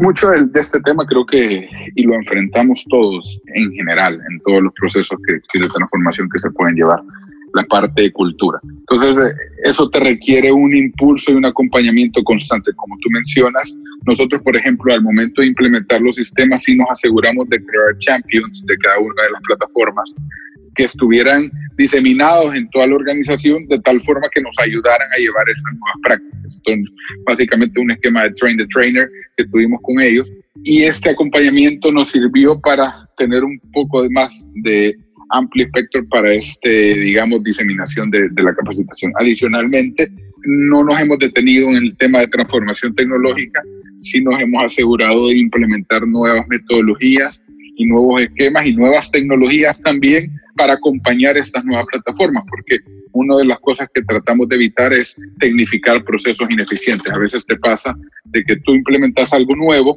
mucho 0.00 0.30
de, 0.30 0.48
este 0.54 0.80
tema 0.82 1.04
creo 1.06 1.26
que, 1.26 1.68
y 1.96 2.04
lo 2.04 2.14
enfrentamos 2.14 2.84
todos 2.88 3.40
en 3.56 3.72
general, 3.72 4.14
en 4.30 4.40
todos 4.46 4.62
los 4.62 4.72
procesos 4.74 5.18
que, 5.26 5.58
de 5.58 5.68
transformación 5.68 6.28
que 6.32 6.38
se 6.38 6.50
pueden 6.52 6.76
llevar 6.76 7.00
la 7.54 7.62
parte 7.64 8.02
de 8.02 8.12
cultura. 8.12 8.58
Entonces, 8.64 9.16
eh, 9.18 9.34
eso 9.64 9.88
te 9.88 10.00
requiere 10.00 10.52
un 10.52 10.74
impulso 10.74 11.32
y 11.32 11.34
un 11.34 11.44
acompañamiento 11.44 12.22
constante. 12.24 12.72
Como 12.74 12.96
tú 13.00 13.08
mencionas, 13.10 13.76
nosotros, 14.06 14.42
por 14.42 14.56
ejemplo, 14.56 14.92
al 14.92 15.02
momento 15.02 15.40
de 15.40 15.48
implementar 15.48 16.00
los 16.00 16.16
sistemas, 16.16 16.62
sí 16.62 16.76
nos 16.76 16.88
aseguramos 16.90 17.48
de 17.48 17.58
crear 17.64 17.98
champions 17.98 18.64
de 18.66 18.76
cada 18.78 18.98
una 18.98 19.22
de 19.22 19.30
las 19.30 19.42
plataformas 19.42 20.14
que 20.74 20.84
estuvieran 20.84 21.50
diseminados 21.76 22.54
en 22.54 22.68
toda 22.70 22.88
la 22.88 22.96
organización 22.96 23.64
de 23.68 23.78
tal 23.80 24.00
forma 24.00 24.28
que 24.34 24.42
nos 24.42 24.56
ayudaran 24.58 25.08
a 25.16 25.20
llevar 25.20 25.48
esas 25.48 25.72
nuevas 25.78 26.00
prácticas. 26.02 26.56
Entonces, 26.56 26.94
básicamente 27.24 27.80
un 27.80 27.90
esquema 27.92 28.24
de 28.24 28.32
train 28.32 28.56
the 28.56 28.66
trainer 28.66 29.08
que 29.36 29.44
tuvimos 29.46 29.80
con 29.82 30.00
ellos 30.00 30.28
y 30.64 30.82
este 30.82 31.10
acompañamiento 31.10 31.92
nos 31.92 32.08
sirvió 32.08 32.60
para 32.60 33.08
tener 33.18 33.44
un 33.44 33.60
poco 33.72 34.04
más 34.10 34.44
de 34.62 34.96
amplio 35.30 35.66
espectro 35.66 36.06
para 36.08 36.32
este, 36.32 36.68
digamos, 36.68 37.42
diseminación 37.44 38.10
de, 38.10 38.28
de 38.30 38.42
la 38.42 38.54
capacitación. 38.54 39.12
Adicionalmente, 39.18 40.08
no 40.46 40.84
nos 40.84 40.98
hemos 41.00 41.18
detenido 41.18 41.68
en 41.70 41.76
el 41.76 41.96
tema 41.96 42.20
de 42.20 42.28
transformación 42.28 42.94
tecnológica, 42.94 43.62
sino 43.98 44.30
nos 44.30 44.40
hemos 44.42 44.64
asegurado 44.64 45.28
de 45.28 45.38
implementar 45.38 46.06
nuevas 46.06 46.46
metodologías 46.48 47.42
y 47.76 47.86
nuevos 47.86 48.22
esquemas 48.22 48.66
y 48.66 48.74
nuevas 48.74 49.10
tecnologías 49.10 49.80
también 49.80 50.30
para 50.56 50.74
acompañar 50.74 51.36
estas 51.36 51.64
nuevas 51.64 51.86
plataformas, 51.90 52.44
porque 52.48 52.78
una 53.14 53.36
de 53.36 53.44
las 53.44 53.60
cosas 53.60 53.88
que 53.94 54.02
tratamos 54.02 54.48
de 54.48 54.56
evitar 54.56 54.92
es 54.92 55.16
tecnificar 55.38 56.04
procesos 56.04 56.48
ineficientes. 56.50 57.12
A 57.12 57.18
veces 57.18 57.46
te 57.46 57.56
pasa 57.56 57.94
de 58.24 58.42
que 58.42 58.56
tú 58.56 58.74
implementas 58.74 59.32
algo 59.32 59.54
nuevo, 59.54 59.96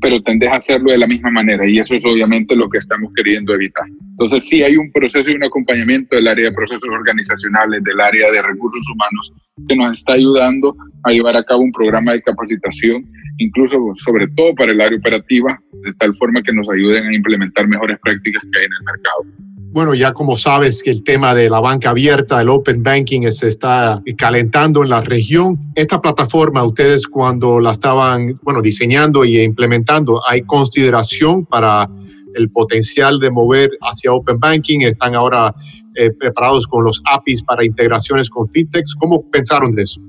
pero 0.00 0.22
tendes 0.22 0.48
a 0.48 0.56
hacerlo 0.56 0.92
de 0.92 0.98
la 0.98 1.08
misma 1.08 1.30
manera 1.30 1.68
y 1.68 1.78
eso 1.78 1.96
es 1.96 2.04
obviamente 2.06 2.54
lo 2.54 2.70
que 2.70 2.78
estamos 2.78 3.12
queriendo 3.16 3.54
evitar. 3.54 3.86
Entonces 4.12 4.48
sí 4.48 4.62
hay 4.62 4.76
un 4.76 4.90
proceso 4.92 5.30
y 5.30 5.34
un 5.34 5.42
acompañamiento 5.42 6.14
del 6.14 6.28
área 6.28 6.48
de 6.48 6.54
procesos 6.54 6.88
organizacionales, 6.88 7.82
del 7.82 8.00
área 8.00 8.30
de 8.30 8.42
recursos 8.42 8.86
humanos, 8.94 9.32
que 9.68 9.74
nos 9.74 9.98
está 9.98 10.12
ayudando 10.12 10.76
a 11.02 11.10
llevar 11.10 11.36
a 11.36 11.42
cabo 11.42 11.62
un 11.62 11.72
programa 11.72 12.12
de 12.12 12.22
capacitación, 12.22 13.04
incluso 13.38 13.80
sobre 13.94 14.28
todo 14.28 14.54
para 14.54 14.70
el 14.70 14.80
área 14.80 14.96
operativa, 14.96 15.58
de 15.72 15.92
tal 15.94 16.14
forma 16.14 16.40
que 16.40 16.52
nos 16.52 16.70
ayuden 16.70 17.08
a 17.08 17.14
implementar 17.14 17.66
mejores 17.66 17.98
prácticas 18.00 18.44
que 18.52 18.60
hay 18.60 18.64
en 18.66 18.72
el 18.78 18.84
mercado 18.84 19.53
bueno, 19.74 19.92
ya 19.92 20.12
como 20.12 20.36
sabes 20.36 20.84
que 20.84 20.90
el 20.90 21.02
tema 21.02 21.34
de 21.34 21.50
la 21.50 21.58
banca 21.58 21.90
abierta, 21.90 22.40
el 22.40 22.48
open 22.48 22.84
banking, 22.84 23.28
se 23.32 23.48
está 23.48 24.00
calentando 24.16 24.84
en 24.84 24.90
la 24.90 25.00
región. 25.00 25.58
Esta 25.74 26.00
plataforma, 26.00 26.62
ustedes 26.62 27.08
cuando 27.08 27.58
la 27.58 27.72
estaban, 27.72 28.34
bueno, 28.44 28.62
diseñando 28.62 29.24
y 29.24 29.42
implementando, 29.42 30.20
¿hay 30.28 30.42
consideración 30.42 31.44
para 31.44 31.90
el 32.36 32.50
potencial 32.50 33.18
de 33.18 33.32
mover 33.32 33.70
hacia 33.80 34.12
open 34.12 34.38
banking? 34.38 34.82
¿Están 34.82 35.16
ahora 35.16 35.52
eh, 35.96 36.12
preparados 36.12 36.68
con 36.68 36.84
los 36.84 37.02
APIs 37.10 37.42
para 37.42 37.66
integraciones 37.66 38.30
con 38.30 38.48
fintechs? 38.48 38.94
¿Cómo 38.94 39.28
pensaron 39.28 39.72
de 39.72 39.82
eso? 39.82 40.00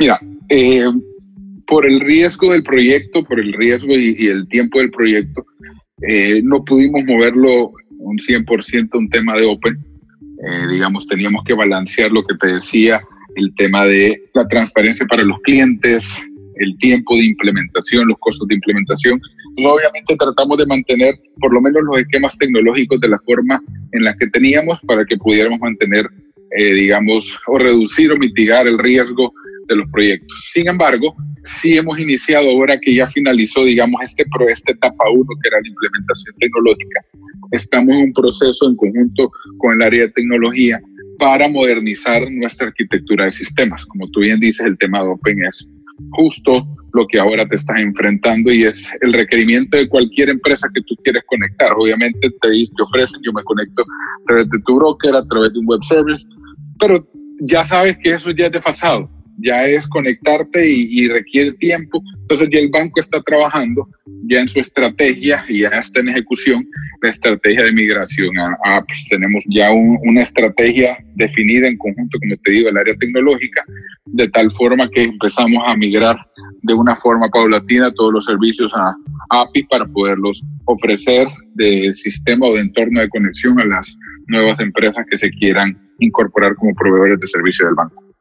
Mira, 0.00 0.18
eh, 0.48 0.86
por 1.68 1.86
el 1.86 2.00
riesgo 2.00 2.50
del 2.50 2.64
proyecto, 2.64 3.22
por 3.22 3.38
el 3.38 3.52
riesgo 3.52 3.94
y, 3.94 4.26
el 4.26 4.48
tiempo 4.48 4.80
del 4.80 4.90
proyecto, 4.90 5.46
eh, 6.08 6.40
no 6.42 6.64
pudimos 6.64 7.04
moverlo 7.04 7.70
un 8.02 8.18
100% 8.18 8.88
un 8.94 9.08
tema 9.08 9.36
de 9.36 9.46
Open. 9.46 9.76
Eh, 10.46 10.66
digamos, 10.70 11.06
teníamos 11.06 11.42
que 11.44 11.54
balancear 11.54 12.10
lo 12.10 12.24
que 12.24 12.34
te 12.36 12.54
decía, 12.54 13.00
el 13.36 13.54
tema 13.56 13.84
de 13.86 14.20
la 14.34 14.46
transparencia 14.48 15.06
para 15.06 15.22
los 15.22 15.38
clientes, 15.40 16.26
el 16.56 16.76
tiempo 16.78 17.14
de 17.16 17.24
implementación, 17.26 18.08
los 18.08 18.18
costos 18.18 18.48
de 18.48 18.56
implementación. 18.56 19.20
Y 19.56 19.66
obviamente 19.66 20.16
tratamos 20.18 20.58
de 20.58 20.66
mantener 20.66 21.14
por 21.40 21.52
lo 21.52 21.60
menos 21.60 21.82
los 21.84 21.98
esquemas 21.98 22.36
tecnológicos 22.38 23.00
de 23.00 23.08
la 23.08 23.18
forma 23.20 23.60
en 23.92 24.02
la 24.02 24.14
que 24.16 24.26
teníamos 24.28 24.80
para 24.86 25.04
que 25.04 25.16
pudiéramos 25.16 25.60
mantener, 25.60 26.06
eh, 26.58 26.74
digamos, 26.74 27.38
o 27.46 27.58
reducir 27.58 28.10
o 28.12 28.16
mitigar 28.16 28.66
el 28.66 28.78
riesgo 28.78 29.32
de 29.68 29.76
los 29.76 29.88
proyectos. 29.90 30.50
Sin 30.52 30.68
embargo, 30.68 31.14
sí 31.44 31.76
hemos 31.76 31.98
iniciado 31.98 32.50
ahora 32.50 32.78
que 32.78 32.94
ya 32.94 33.06
finalizó, 33.06 33.64
digamos, 33.64 34.00
este, 34.02 34.24
esta 34.48 34.72
etapa 34.72 35.10
1, 35.10 35.26
que 35.42 35.48
era 35.48 35.60
la 35.60 35.68
implementación 35.68 36.34
tecnológica, 36.38 37.00
estamos 37.52 37.98
en 37.98 38.06
un 38.06 38.12
proceso 38.12 38.68
en 38.68 38.76
conjunto 38.76 39.30
con 39.58 39.72
el 39.74 39.82
área 39.82 40.02
de 40.02 40.12
tecnología 40.12 40.80
para 41.18 41.48
modernizar 41.48 42.22
nuestra 42.34 42.68
arquitectura 42.68 43.24
de 43.24 43.30
sistemas. 43.30 43.86
Como 43.86 44.08
tú 44.10 44.20
bien 44.20 44.40
dices, 44.40 44.66
el 44.66 44.76
tema 44.78 45.02
de 45.02 45.10
Open 45.10 45.44
es 45.44 45.68
justo 46.10 46.66
lo 46.94 47.06
que 47.06 47.18
ahora 47.18 47.46
te 47.46 47.54
estás 47.54 47.80
enfrentando 47.80 48.52
y 48.52 48.64
es 48.64 48.90
el 49.00 49.12
requerimiento 49.12 49.76
de 49.76 49.88
cualquier 49.88 50.30
empresa 50.30 50.68
que 50.74 50.82
tú 50.82 50.94
quieres 51.04 51.22
conectar. 51.26 51.72
Obviamente 51.78 52.28
te, 52.28 52.48
te 52.50 52.82
ofrecen, 52.82 53.20
yo 53.22 53.32
me 53.32 53.42
conecto 53.44 53.82
a 53.82 54.24
través 54.26 54.48
de 54.50 54.58
tu 54.66 54.76
broker, 54.76 55.14
a 55.14 55.24
través 55.26 55.52
de 55.52 55.60
un 55.60 55.66
web 55.66 55.80
service, 55.84 56.26
pero 56.80 56.94
ya 57.40 57.64
sabes 57.64 57.96
que 58.02 58.10
eso 58.10 58.30
ya 58.32 58.46
es 58.46 58.52
desfasado 58.52 59.08
ya 59.42 59.66
es 59.66 59.86
conectarte 59.88 60.68
y, 60.68 61.08
requiere 61.08 61.52
tiempo. 61.52 62.02
Entonces 62.22 62.48
ya 62.50 62.60
el 62.60 62.70
banco 62.70 63.00
está 63.00 63.20
trabajando 63.22 63.88
ya 64.24 64.40
en 64.40 64.48
su 64.48 64.60
estrategia 64.60 65.44
y 65.48 65.62
ya 65.62 65.68
está 65.68 66.00
en 66.00 66.10
ejecución 66.10 66.66
la 67.02 67.10
estrategia 67.10 67.64
de 67.64 67.72
migración 67.72 68.38
a 68.38 68.76
apps. 68.76 69.06
Tenemos 69.10 69.44
ya 69.48 69.70
una 69.72 70.22
estrategia 70.22 70.96
definida 71.16 71.68
en 71.68 71.76
conjunto, 71.76 72.18
como 72.20 72.36
te 72.42 72.52
digo, 72.52 72.68
el 72.68 72.76
área 72.76 72.94
tecnológica, 72.96 73.64
de 74.06 74.28
tal 74.28 74.50
forma 74.52 74.88
que 74.88 75.02
empezamos 75.02 75.62
a 75.66 75.76
migrar 75.76 76.16
de 76.62 76.74
una 76.74 76.94
forma 76.94 77.28
paulatina 77.28 77.90
todos 77.92 78.12
los 78.12 78.26
servicios 78.26 78.72
a 78.74 78.94
API 79.30 79.64
para 79.64 79.86
poderlos 79.86 80.42
ofrecer 80.66 81.26
de 81.54 81.92
sistema 81.92 82.46
o 82.46 82.54
de 82.54 82.60
entorno 82.60 83.00
de 83.00 83.08
conexión 83.08 83.58
a 83.60 83.64
las 83.64 83.98
nuevas 84.28 84.60
empresas 84.60 85.04
que 85.10 85.18
se 85.18 85.30
quieran 85.30 85.76
incorporar 85.98 86.54
como 86.54 86.74
proveedores 86.74 87.18
de 87.20 87.26
servicio 87.26 87.66
del 87.66 87.74
banco. 87.74 88.11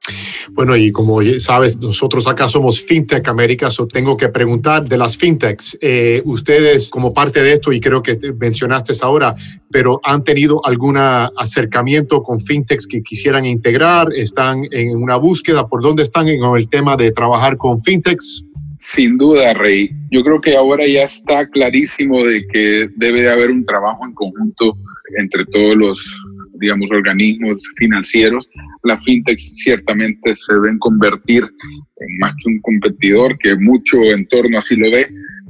Bueno, 0.52 0.76
y 0.76 0.92
como 0.92 1.20
sabes, 1.40 1.78
nosotros 1.78 2.28
acá 2.28 2.48
somos 2.48 2.82
FinTech 2.82 3.28
Américas, 3.28 3.80
o 3.80 3.88
tengo 3.88 4.18
que 4.18 4.30
preguntar 4.30 4.88
de 4.88 4.98
las 4.98 5.18
FinTechs. 5.18 5.78
Eh, 5.82 6.22
ustedes, 6.26 6.90
como 6.90 7.14
parte 7.14 7.42
de 7.42 7.54
esto, 7.54 7.72
y 7.72 7.80
creo 7.80 8.02
que 8.02 8.18
mencionaste 8.40 8.94
ahora, 9.02 9.36
pero 9.72 10.00
¿han 10.04 10.24
tenido 10.24 10.66
algún 10.66 10.98
acercamiento 10.98 12.22
con 12.24 12.40
FinTechs 12.40 12.88
que 12.88 13.02
quisieran 13.02 13.46
integrar? 13.46 14.08
¿Están 14.14 14.64
en 14.72 14.96
una 14.96 15.18
búsqueda? 15.18 15.68
¿Por 15.68 15.82
dónde 15.82 16.04
están 16.04 16.28
en 16.28 16.44
el 16.44 16.70
tema 16.70 16.98
de 16.98 17.12
trabajar 17.12 17.58
con 17.58 17.80
FinTechs? 17.80 18.46
Sin 18.80 19.18
duda, 19.18 19.54
Rey. 19.54 19.92
Yo 20.10 20.24
creo 20.24 20.42
que 20.42 20.56
ahora 20.56 20.86
ya 20.88 21.04
está 21.04 21.48
clarísimo 21.48 22.24
de 22.24 22.46
que 22.48 22.90
debe 22.96 23.22
de 23.22 23.32
haber 23.32 23.52
un 23.52 23.64
trabajo 23.64 24.06
en 24.06 24.14
conjunto 24.14 24.76
entre 25.18 25.46
todos 25.46 25.76
los 25.76 26.22
digamos, 26.62 26.90
organismos 26.92 27.62
financieros, 27.78 28.50
la 28.84 29.02
fintech 29.02 29.38
ciertamente 29.38 30.34
se 30.34 30.54
deben 30.54 30.78
convertir 30.78 31.44
en 31.44 32.18
más 32.20 32.32
que 32.34 32.50
un 32.50 32.62
competidor, 32.62 33.38
que 33.40 33.56
mucho 33.56 33.98
entorno 34.04 34.58
así 34.58 34.76
lo 34.76 34.90
ve, 34.92 35.08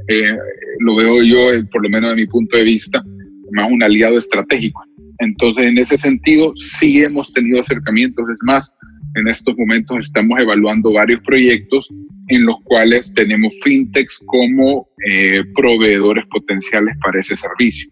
eh, 0.08 0.38
lo 0.80 0.96
veo 0.96 1.22
yo, 1.24 1.54
eh, 1.54 1.64
por 1.72 1.84
lo 1.84 1.90
menos 1.90 2.12
de 2.12 2.16
mi 2.16 2.28
punto 2.28 2.58
de 2.58 2.64
vista, 2.64 3.04
más 3.52 3.72
un 3.72 3.84
aliado 3.84 4.18
estratégico. 4.18 4.82
Entonces, 5.20 5.66
en 5.66 5.78
ese 5.78 5.98
sentido, 5.98 6.54
sí 6.56 7.04
hemos 7.04 7.32
tenido 7.34 7.60
acercamientos. 7.60 8.26
Es 8.30 8.40
más, 8.42 8.74
en 9.16 9.28
estos 9.28 9.56
momentos 9.58 10.06
estamos 10.06 10.40
evaluando 10.40 10.94
varios 10.94 11.22
proyectos 11.22 11.94
en 12.30 12.46
los 12.46 12.56
cuales 12.64 13.14
tenemos 13.14 13.54
fintechs 13.62 14.24
como 14.26 14.88
eh, 15.06 15.44
proveedores 15.54 16.26
potenciales 16.28 16.96
para 17.04 17.20
ese 17.20 17.36
servicio 17.36 17.92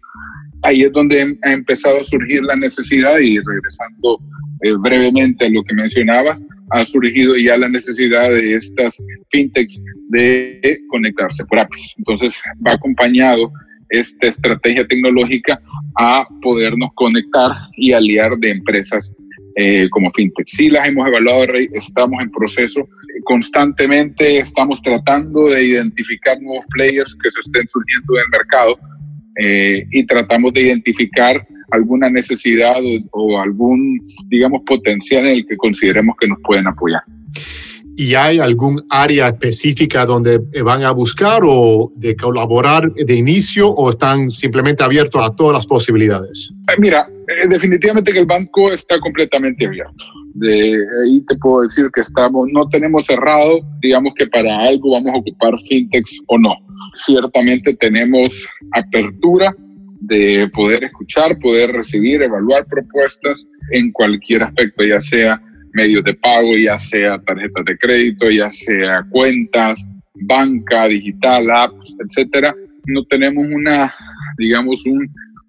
ahí 0.62 0.82
es 0.82 0.92
donde 0.92 1.36
ha 1.42 1.52
empezado 1.52 2.00
a 2.00 2.04
surgir 2.04 2.42
la 2.42 2.56
necesidad 2.56 3.18
y 3.18 3.38
regresando 3.38 4.20
eh, 4.62 4.72
brevemente 4.80 5.46
a 5.46 5.50
lo 5.50 5.62
que 5.64 5.74
mencionabas, 5.74 6.42
ha 6.70 6.84
surgido 6.84 7.36
ya 7.36 7.56
la 7.56 7.68
necesidad 7.68 8.30
de 8.30 8.54
estas 8.54 9.02
fintechs 9.30 9.82
de 10.10 10.78
conectarse 10.88 11.44
por 11.46 11.58
APIs. 11.58 11.94
Entonces 11.98 12.40
va 12.66 12.72
acompañado 12.72 13.50
esta 13.88 14.28
estrategia 14.28 14.86
tecnológica 14.86 15.60
a 15.98 16.26
podernos 16.42 16.90
conectar 16.94 17.52
y 17.76 17.92
aliar 17.92 18.32
de 18.38 18.50
empresas 18.50 19.12
eh, 19.56 19.88
como 19.90 20.10
fintech. 20.12 20.46
Sí 20.46 20.68
las 20.70 20.88
hemos 20.88 21.08
evaluado, 21.08 21.44
estamos 21.72 22.22
en 22.22 22.30
proceso. 22.30 22.88
Constantemente 23.24 24.38
estamos 24.38 24.80
tratando 24.80 25.48
de 25.48 25.64
identificar 25.64 26.40
nuevos 26.40 26.64
players 26.70 27.16
que 27.16 27.30
se 27.30 27.40
estén 27.40 27.68
surgiendo 27.68 28.16
en 28.16 28.22
el 28.24 28.30
mercado 28.30 28.78
eh, 29.36 29.86
y 29.90 30.06
tratamos 30.06 30.52
de 30.52 30.62
identificar 30.62 31.46
alguna 31.70 32.10
necesidad 32.10 32.76
o, 33.12 33.40
algún, 33.40 34.00
digamos, 34.28 34.62
potencial 34.66 35.26
en 35.26 35.36
el 35.38 35.46
que 35.46 35.56
consideremos 35.56 36.16
que 36.20 36.28
nos 36.28 36.38
pueden 36.42 36.66
apoyar. 36.66 37.02
¿Y 37.96 38.14
hay 38.14 38.38
algún 38.38 38.82
área 38.88 39.28
específica 39.28 40.06
donde 40.06 40.38
van 40.64 40.84
a 40.84 40.90
buscar 40.90 41.42
o 41.44 41.92
de 41.96 42.16
colaborar 42.16 42.92
de 42.94 43.14
inicio 43.14 43.68
o 43.68 43.90
están 43.90 44.30
simplemente 44.30 44.82
abiertos 44.82 45.20
a 45.22 45.34
todas 45.34 45.54
las 45.54 45.66
posibilidades? 45.66 46.50
Eh, 46.68 46.76
mira, 46.78 47.06
eh, 47.28 47.46
definitivamente 47.48 48.12
que 48.12 48.20
el 48.20 48.26
banco 48.26 48.72
está 48.72 48.98
completamente 49.00 49.66
abierto. 49.66 50.04
De 50.34 50.76
ahí 51.04 51.24
te 51.26 51.36
puedo 51.36 51.62
decir 51.62 51.86
que 51.94 52.02
estamos, 52.02 52.48
no 52.52 52.68
tenemos 52.68 53.06
cerrado, 53.06 53.60
digamos 53.80 54.12
que 54.16 54.26
para 54.26 54.58
algo 54.58 54.92
vamos 54.92 55.12
a 55.12 55.18
ocupar 55.18 55.58
fintechs 55.68 56.20
o 56.28 56.38
no. 56.38 56.54
Ciertamente 56.94 57.74
tenemos 57.76 58.48
apertura 58.72 59.52
de 60.00 60.48
poder 60.54 60.84
escuchar, 60.84 61.38
poder 61.40 61.72
recibir, 61.72 62.22
evaluar 62.22 62.64
propuestas 62.66 63.48
en 63.72 63.90
cualquier 63.92 64.44
aspecto, 64.44 64.84
ya 64.84 65.00
sea 65.00 65.40
medios 65.72 66.04
de 66.04 66.14
pago, 66.14 66.56
ya 66.56 66.76
sea 66.76 67.18
tarjetas 67.22 67.64
de 67.64 67.78
crédito, 67.78 68.30
ya 68.30 68.50
sea 68.50 69.04
cuentas, 69.10 69.84
banca, 70.26 70.86
digital, 70.86 71.50
apps, 71.50 71.96
etcétera. 72.06 72.54
No 72.86 73.04
tenemos 73.06 73.46
una, 73.46 73.92
digamos, 74.38 74.84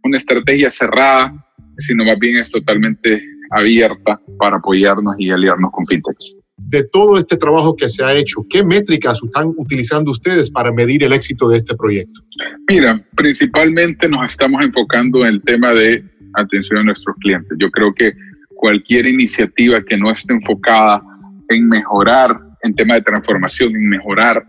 una 0.03 0.17
estrategia 0.17 0.69
cerrada 0.69 1.33
sino 1.81 2.05
más 2.05 2.17
bien 2.19 2.37
es 2.37 2.51
totalmente 2.51 3.23
abierta 3.51 4.19
para 4.37 4.57
apoyarnos 4.57 5.15
y 5.17 5.29
aliarnos 5.29 5.71
con 5.71 5.85
fintechs. 5.85 6.35
De 6.57 6.83
todo 6.83 7.17
este 7.17 7.37
trabajo 7.37 7.75
que 7.75 7.89
se 7.89 8.03
ha 8.03 8.13
hecho, 8.13 8.45
¿qué 8.49 8.63
métricas 8.63 9.19
están 9.23 9.53
utilizando 9.57 10.11
ustedes 10.11 10.49
para 10.49 10.71
medir 10.71 11.03
el 11.03 11.13
éxito 11.13 11.49
de 11.49 11.57
este 11.57 11.75
proyecto? 11.75 12.21
Mira, 12.69 13.03
principalmente 13.15 14.07
nos 14.07 14.31
estamos 14.31 14.63
enfocando 14.63 15.25
en 15.25 15.33
el 15.33 15.41
tema 15.41 15.73
de 15.73 16.03
atención 16.33 16.79
a 16.79 16.83
nuestros 16.83 17.15
clientes. 17.19 17.57
Yo 17.59 17.69
creo 17.71 17.93
que 17.93 18.13
cualquier 18.55 19.07
iniciativa 19.07 19.83
que 19.83 19.97
no 19.97 20.11
esté 20.11 20.33
enfocada 20.33 21.01
en 21.49 21.67
mejorar 21.67 22.39
en 22.63 22.75
tema 22.75 22.93
de 22.95 23.01
transformación, 23.01 23.75
en 23.75 23.89
mejorar, 23.89 24.45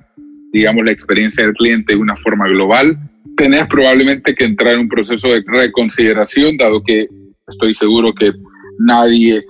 digamos, 0.52 0.84
la 0.84 0.92
experiencia 0.92 1.44
del 1.44 1.54
cliente 1.54 1.94
de 1.94 2.00
una 2.00 2.14
forma 2.16 2.46
global, 2.46 2.98
tenés 3.36 3.66
probablemente 3.66 4.34
que 4.34 4.44
entrar 4.44 4.74
en 4.74 4.80
un 4.80 4.88
proceso 4.88 5.28
de 5.28 5.42
reconsideración, 5.46 6.56
dado 6.58 6.82
que 6.84 7.06
estoy 7.48 7.74
seguro 7.74 8.12
que 8.12 8.32
nadie, 8.78 9.42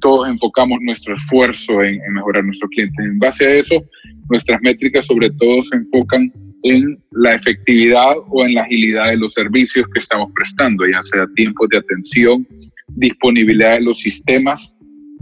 todos 0.00 0.28
enfocamos 0.28 0.78
nuestro 0.82 1.16
esfuerzo 1.16 1.82
en, 1.82 2.00
mejorar 2.12 2.44
nuestros 2.44 2.70
clientes. 2.70 3.04
En 3.04 3.18
base 3.18 3.46
a 3.46 3.54
eso, 3.54 3.84
nuestras 4.28 4.60
métricas 4.62 5.06
sobre 5.06 5.30
todo 5.30 5.62
se 5.62 5.76
enfocan 5.76 6.32
en 6.62 6.98
la 7.12 7.34
efectividad 7.34 8.14
o 8.30 8.44
en 8.44 8.54
la 8.54 8.62
agilidad 8.62 9.10
de 9.10 9.18
los 9.18 9.34
servicios 9.34 9.86
que 9.92 9.98
estamos 9.98 10.30
prestando, 10.34 10.86
ya 10.86 11.02
sea 11.02 11.26
tiempos 11.36 11.68
de 11.68 11.78
atención, 11.78 12.46
disponibilidad 12.88 13.74
de 13.74 13.82
los 13.82 13.98
sistemas, 13.98 14.74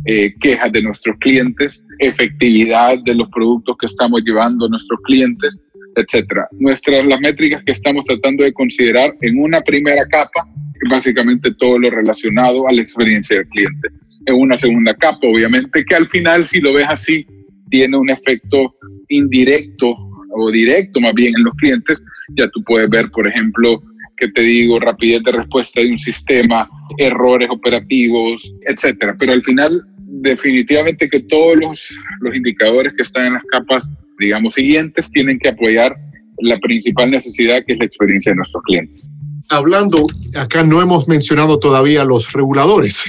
eh, 0.05 0.35
quejas 0.41 0.73
de 0.73 0.83
nuestros 0.83 1.17
clientes, 1.19 1.85
efectividad 1.99 2.99
de 3.05 3.15
los 3.15 3.29
productos 3.29 3.77
que 3.79 3.87
estamos 3.87 4.23
llevando 4.25 4.67
a 4.67 4.69
nuestros 4.69 4.99
clientes, 5.05 5.59
etcétera. 5.97 6.49
Nuestras 6.59 7.05
las 7.07 7.21
métricas 7.21 7.63
que 7.65 7.73
estamos 7.73 8.05
tratando 8.05 8.45
de 8.45 8.53
considerar 8.53 9.15
en 9.21 9.39
una 9.39 9.61
primera 9.61 10.05
capa, 10.07 10.49
básicamente 10.91 11.53
todo 11.55 11.79
lo 11.79 11.91
relacionado 11.91 12.67
a 12.69 12.73
la 12.73 12.83
experiencia 12.83 13.37
del 13.37 13.49
cliente. 13.49 13.89
En 14.27 14.35
una 14.35 14.57
segunda 14.57 14.95
capa, 14.95 15.27
obviamente, 15.27 15.85
que 15.85 15.95
al 15.95 16.09
final, 16.09 16.45
si 16.45 16.61
lo 16.61 16.73
ves 16.75 16.87
así, 16.89 17.27
tiene 17.71 17.97
un 17.97 18.11
efecto 18.11 18.73
indirecto 19.09 19.97
o 20.35 20.51
directo 20.51 21.01
más 21.01 21.15
bien 21.15 21.35
en 21.37 21.45
los 21.45 21.55
clientes. 21.55 22.03
Ya 22.37 22.49
tú 22.49 22.63
puedes 22.65 22.89
ver, 22.91 23.11
por 23.11 23.27
ejemplo, 23.29 23.83
que 24.17 24.29
te 24.29 24.43
digo, 24.43 24.79
rapidez 24.79 25.23
de 25.25 25.33
respuesta 25.33 25.81
de 25.81 25.91
un 25.91 25.99
sistema, 25.99 26.69
errores 26.99 27.49
operativos, 27.51 28.53
etcétera. 28.67 29.17
Pero 29.19 29.33
al 29.33 29.43
final, 29.43 29.83
definitivamente 29.99 31.09
que 31.09 31.21
todos 31.25 31.57
los, 31.57 31.99
los 32.21 32.37
indicadores 32.37 32.93
que 32.95 33.03
están 33.03 33.27
en 33.27 33.33
las 33.35 33.43
capas 33.51 33.91
digamos, 34.23 34.55
siguientes 34.55 35.11
tienen 35.11 35.39
que 35.39 35.49
apoyar 35.49 35.95
la 36.39 36.59
principal 36.59 37.11
necesidad 37.11 37.63
que 37.67 37.75
es 37.75 37.79
la 37.79 37.85
experiencia 37.85 38.33
de 38.33 38.37
nuestros 38.37 38.63
clientes. 38.65 39.09
Hablando, 39.51 40.07
acá 40.37 40.63
no 40.63 40.81
hemos 40.81 41.09
mencionado 41.09 41.59
todavía 41.59 42.05
los 42.05 42.33
reguladores. 42.33 43.05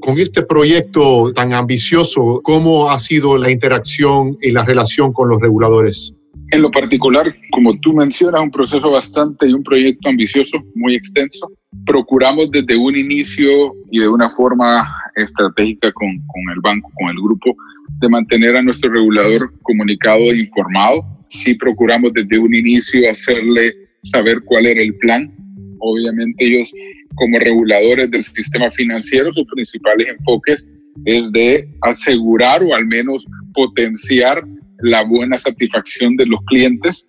Con 0.00 0.18
este 0.18 0.42
proyecto 0.42 1.32
tan 1.32 1.52
ambicioso, 1.52 2.40
¿cómo 2.42 2.90
ha 2.90 2.98
sido 2.98 3.38
la 3.38 3.50
interacción 3.50 4.36
y 4.42 4.50
la 4.50 4.64
relación 4.64 5.12
con 5.12 5.28
los 5.28 5.40
reguladores? 5.40 6.12
En 6.50 6.62
lo 6.62 6.70
particular, 6.70 7.34
como 7.52 7.78
tú 7.80 7.92
mencionas, 7.92 8.42
un 8.42 8.50
proceso 8.50 8.90
bastante 8.90 9.48
y 9.48 9.52
un 9.52 9.62
proyecto 9.62 10.08
ambicioso, 10.08 10.58
muy 10.74 10.94
extenso. 10.94 11.50
Procuramos 11.84 12.50
desde 12.50 12.76
un 12.76 12.96
inicio 12.96 13.74
y 13.90 14.00
de 14.00 14.08
una 14.08 14.30
forma 14.30 14.88
estratégica 15.14 15.92
con, 15.92 16.08
con 16.08 16.54
el 16.54 16.60
banco, 16.60 16.90
con 16.98 17.10
el 17.10 17.16
grupo, 17.16 17.54
de 18.00 18.08
mantener 18.08 18.56
a 18.56 18.62
nuestro 18.62 18.92
regulador 18.92 19.52
comunicado 19.62 20.20
e 20.20 20.38
informado. 20.38 21.02
Sí 21.28 21.54
procuramos 21.54 22.12
desde 22.12 22.38
un 22.38 22.54
inicio 22.54 23.10
hacerle 23.10 23.74
saber 24.02 24.40
cuál 24.44 24.66
era 24.66 24.80
el 24.80 24.94
plan. 24.96 25.32
Obviamente 25.80 26.44
ellos 26.44 26.72
como 27.14 27.38
reguladores 27.38 28.10
del 28.10 28.22
sistema 28.22 28.70
financiero, 28.70 29.32
sus 29.32 29.46
principales 29.52 30.14
enfoques 30.16 30.68
es 31.04 31.30
de 31.32 31.68
asegurar 31.82 32.62
o 32.62 32.74
al 32.74 32.86
menos 32.86 33.26
potenciar 33.54 34.42
la 34.80 35.02
buena 35.04 35.36
satisfacción 35.36 36.16
de 36.16 36.26
los 36.26 36.40
clientes. 36.46 37.08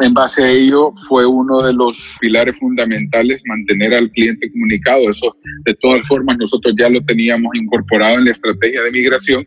En 0.00 0.12
base 0.12 0.42
a 0.42 0.50
ello 0.50 0.92
fue 1.08 1.24
uno 1.26 1.62
de 1.62 1.72
los 1.72 2.16
pilares 2.20 2.54
fundamentales 2.58 3.42
mantener 3.46 3.94
al 3.94 4.10
cliente 4.10 4.50
comunicado. 4.50 5.10
Eso 5.10 5.34
de 5.64 5.74
todas 5.74 6.06
formas 6.06 6.36
nosotros 6.38 6.74
ya 6.78 6.88
lo 6.88 7.00
teníamos 7.02 7.50
incorporado 7.54 8.18
en 8.18 8.26
la 8.26 8.32
estrategia 8.32 8.82
de 8.82 8.90
migración, 8.90 9.44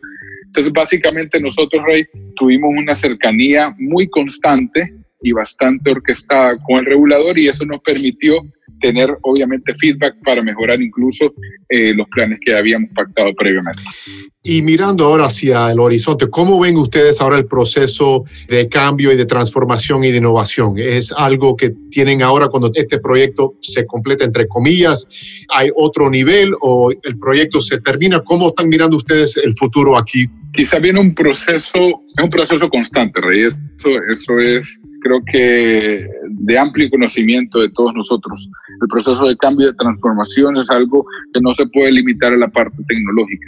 entonces, 0.50 0.72
básicamente 0.72 1.40
nosotros, 1.40 1.80
Rey, 1.86 2.04
tuvimos 2.34 2.72
una 2.76 2.96
cercanía 2.96 3.72
muy 3.78 4.08
constante 4.08 4.92
y 5.22 5.32
bastante 5.32 5.90
orquestada 5.90 6.56
con 6.58 6.78
el 6.78 6.86
regulador 6.86 7.38
y 7.38 7.48
eso 7.48 7.64
nos 7.64 7.80
permitió 7.80 8.42
tener 8.80 9.16
obviamente 9.22 9.74
feedback 9.74 10.16
para 10.24 10.42
mejorar 10.42 10.80
incluso 10.80 11.32
eh, 11.68 11.94
los 11.94 12.08
planes 12.08 12.38
que 12.44 12.54
habíamos 12.54 12.90
pactado 12.94 13.32
previamente. 13.34 13.82
Y 14.42 14.62
mirando 14.62 15.04
ahora 15.04 15.26
hacia 15.26 15.70
el 15.70 15.78
horizonte, 15.78 16.30
¿cómo 16.30 16.58
ven 16.58 16.76
ustedes 16.76 17.20
ahora 17.20 17.36
el 17.36 17.46
proceso 17.46 18.24
de 18.48 18.68
cambio 18.70 19.12
y 19.12 19.16
de 19.16 19.26
transformación 19.26 20.02
y 20.02 20.10
de 20.10 20.16
innovación? 20.16 20.78
¿Es 20.78 21.12
algo 21.14 21.56
que 21.56 21.74
tienen 21.90 22.22
ahora 22.22 22.48
cuando 22.48 22.70
este 22.74 22.98
proyecto 22.98 23.56
se 23.60 23.84
completa, 23.84 24.24
entre 24.24 24.48
comillas? 24.48 25.06
¿Hay 25.54 25.70
otro 25.76 26.08
nivel 26.08 26.52
o 26.62 26.90
el 26.90 27.18
proyecto 27.18 27.60
se 27.60 27.80
termina? 27.80 28.20
¿Cómo 28.20 28.48
están 28.48 28.70
mirando 28.70 28.96
ustedes 28.96 29.36
el 29.36 29.54
futuro 29.58 29.98
aquí? 29.98 30.24
Quizá 30.54 30.78
viene 30.78 31.00
un 31.00 31.14
proceso, 31.14 31.78
es 31.78 32.24
un 32.24 32.30
proceso 32.30 32.68
constante, 32.70 33.20
Rey. 33.20 33.42
Eso, 33.42 33.90
eso 34.10 34.38
es 34.38 34.80
creo 35.00 35.22
que 35.24 36.08
de 36.28 36.58
amplio 36.58 36.90
conocimiento 36.90 37.60
de 37.60 37.70
todos 37.70 37.94
nosotros. 37.94 38.48
El 38.80 38.88
proceso 38.88 39.26
de 39.26 39.36
cambio 39.36 39.68
y 39.68 39.70
de 39.70 39.76
transformación 39.76 40.56
es 40.56 40.70
algo 40.70 41.04
que 41.32 41.40
no 41.40 41.52
se 41.52 41.66
puede 41.66 41.92
limitar 41.92 42.32
a 42.32 42.36
la 42.36 42.48
parte 42.48 42.76
tecnológica. 42.86 43.46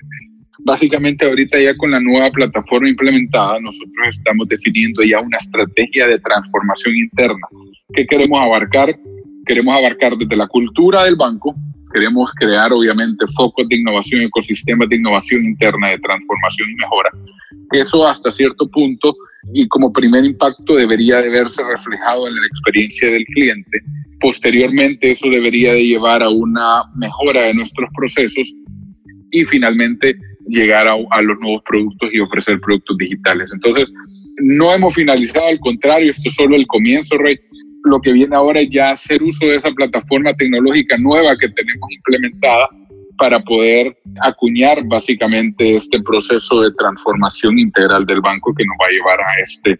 Básicamente 0.65 1.27
ahorita 1.27 1.61
ya 1.61 1.77
con 1.77 1.91
la 1.91 2.01
nueva 2.01 2.31
plataforma 2.31 2.89
implementada, 2.89 3.59
nosotros 3.61 4.09
estamos 4.09 4.49
definiendo 4.49 5.03
ya 5.03 5.21
una 5.21 5.37
estrategia 5.39 6.07
de 6.07 6.21
transformación 6.21 6.97
interna. 6.97 7.47
¿Qué 7.95 8.07
queremos 8.07 8.39
abarcar? 8.41 8.97
Queremos 9.45 9.75
abarcar 9.75 10.17
desde 10.17 10.37
la 10.37 10.47
cultura 10.47 11.05
del 11.05 11.17
banco, 11.17 11.55
queremos 11.93 12.31
crear 12.35 12.73
obviamente 12.73 13.27
focos 13.35 13.69
de 13.69 13.77
innovación, 13.77 14.23
ecosistemas 14.23 14.89
de 14.89 14.97
innovación 14.97 15.45
interna, 15.45 15.91
de 15.91 15.99
transformación 15.99 16.71
y 16.71 16.75
mejora. 16.77 17.11
Eso 17.73 18.07
hasta 18.07 18.31
cierto 18.31 18.69
punto 18.71 19.17
y 19.53 19.67
como 19.69 19.93
primer 19.93 20.25
impacto 20.25 20.77
debería 20.77 21.21
de 21.21 21.29
verse 21.29 21.63
reflejado 21.65 22.29
en 22.29 22.35
la 22.35 22.47
experiencia 22.47 23.11
del 23.11 23.25
cliente. 23.27 23.81
Posteriormente 24.21 25.11
eso 25.11 25.29
debería 25.29 25.73
de 25.73 25.85
llevar 25.85 26.23
a 26.23 26.31
una 26.31 26.85
mejora 26.97 27.45
de 27.45 27.55
nuestros 27.55 27.89
procesos 27.97 28.55
y 29.31 29.45
finalmente 29.45 30.17
llegar 30.49 30.87
a, 30.87 31.23
los 31.23 31.39
nuevos 31.41 31.63
productos 31.67 32.11
y 32.13 32.21
ofrecer 32.21 32.61
productos 32.61 32.99
digitales. 32.99 33.51
Entonces, 33.53 33.93
no 34.43 34.73
hemos 34.73 34.95
finalizado, 34.95 35.47
al 35.47 35.59
contrario, 35.61 36.11
esto 36.11 36.29
es 36.29 36.35
solo 36.35 36.57
el 36.57 36.67
comienzo, 36.67 37.17
Rey. 37.19 37.39
Lo 37.85 38.01
que 38.01 38.13
viene 38.13 38.37
ahora 38.37 38.61
es 38.61 38.71
ya 38.71 38.91
hacer 38.91 39.23
uso 39.23 39.47
de 39.47 39.57
esa 39.57 39.73
plataforma 39.73 40.33
tecnológica 40.35 40.97
nueva 40.99 41.37
que 41.37 41.49
tenemos 41.49 41.89
implementada 41.91 42.69
para 43.19 43.41
poder 43.41 43.97
acuñar 44.23 44.85
básicamente 44.85 45.75
este 45.75 46.01
proceso 46.03 46.61
de 46.63 46.73
transformación 46.75 47.59
integral 47.59 48.05
del 48.07 48.21
banco 48.21 48.55
que 48.55 48.65
nos 48.65 48.77
va 48.81 48.87
a 48.87 48.91
llevar 48.91 49.21
a 49.21 49.43
este, 49.43 49.79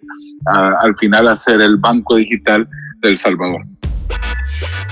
al 0.81 0.95
final 0.97 1.29
a 1.29 1.37
ser 1.37 1.61
el 1.61 1.77
banco 1.77 2.17
digital 2.17 2.69
del 3.01 3.17
Salvador. 3.17 3.63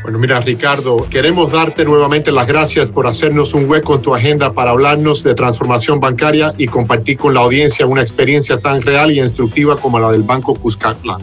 Bueno, 0.03 0.19
mira, 0.19 0.41
Ricardo, 0.41 1.07
queremos 1.11 1.53
darte 1.53 1.85
nuevamente 1.85 2.33
las 2.33 2.49
gracias 2.49 2.91
por 2.91 3.07
hacernos 3.07 3.53
un 3.55 3.69
hueco 3.69 3.95
en 3.97 4.03
tu 4.03 4.15
agenda 4.15 4.53
para 4.55 4.71
hablarnos 4.71 5.23
de 5.23 5.35
transformación 5.35 6.01
bancaria 6.01 6.55
y 6.57 6.67
compartir 6.67 7.19
con 7.19 7.35
la 7.35 7.41
audiencia 7.41 7.87
una 7.87 8.01
experiencia 8.01 8.59
tan 8.59 8.81
real 8.81 9.13
y 9.13 9.21
instructiva 9.21 9.77
como 9.77 10.01
la 10.01 10.11
del 10.11 10.23
Banco 10.23 10.55
Cuscatlán. 10.55 11.21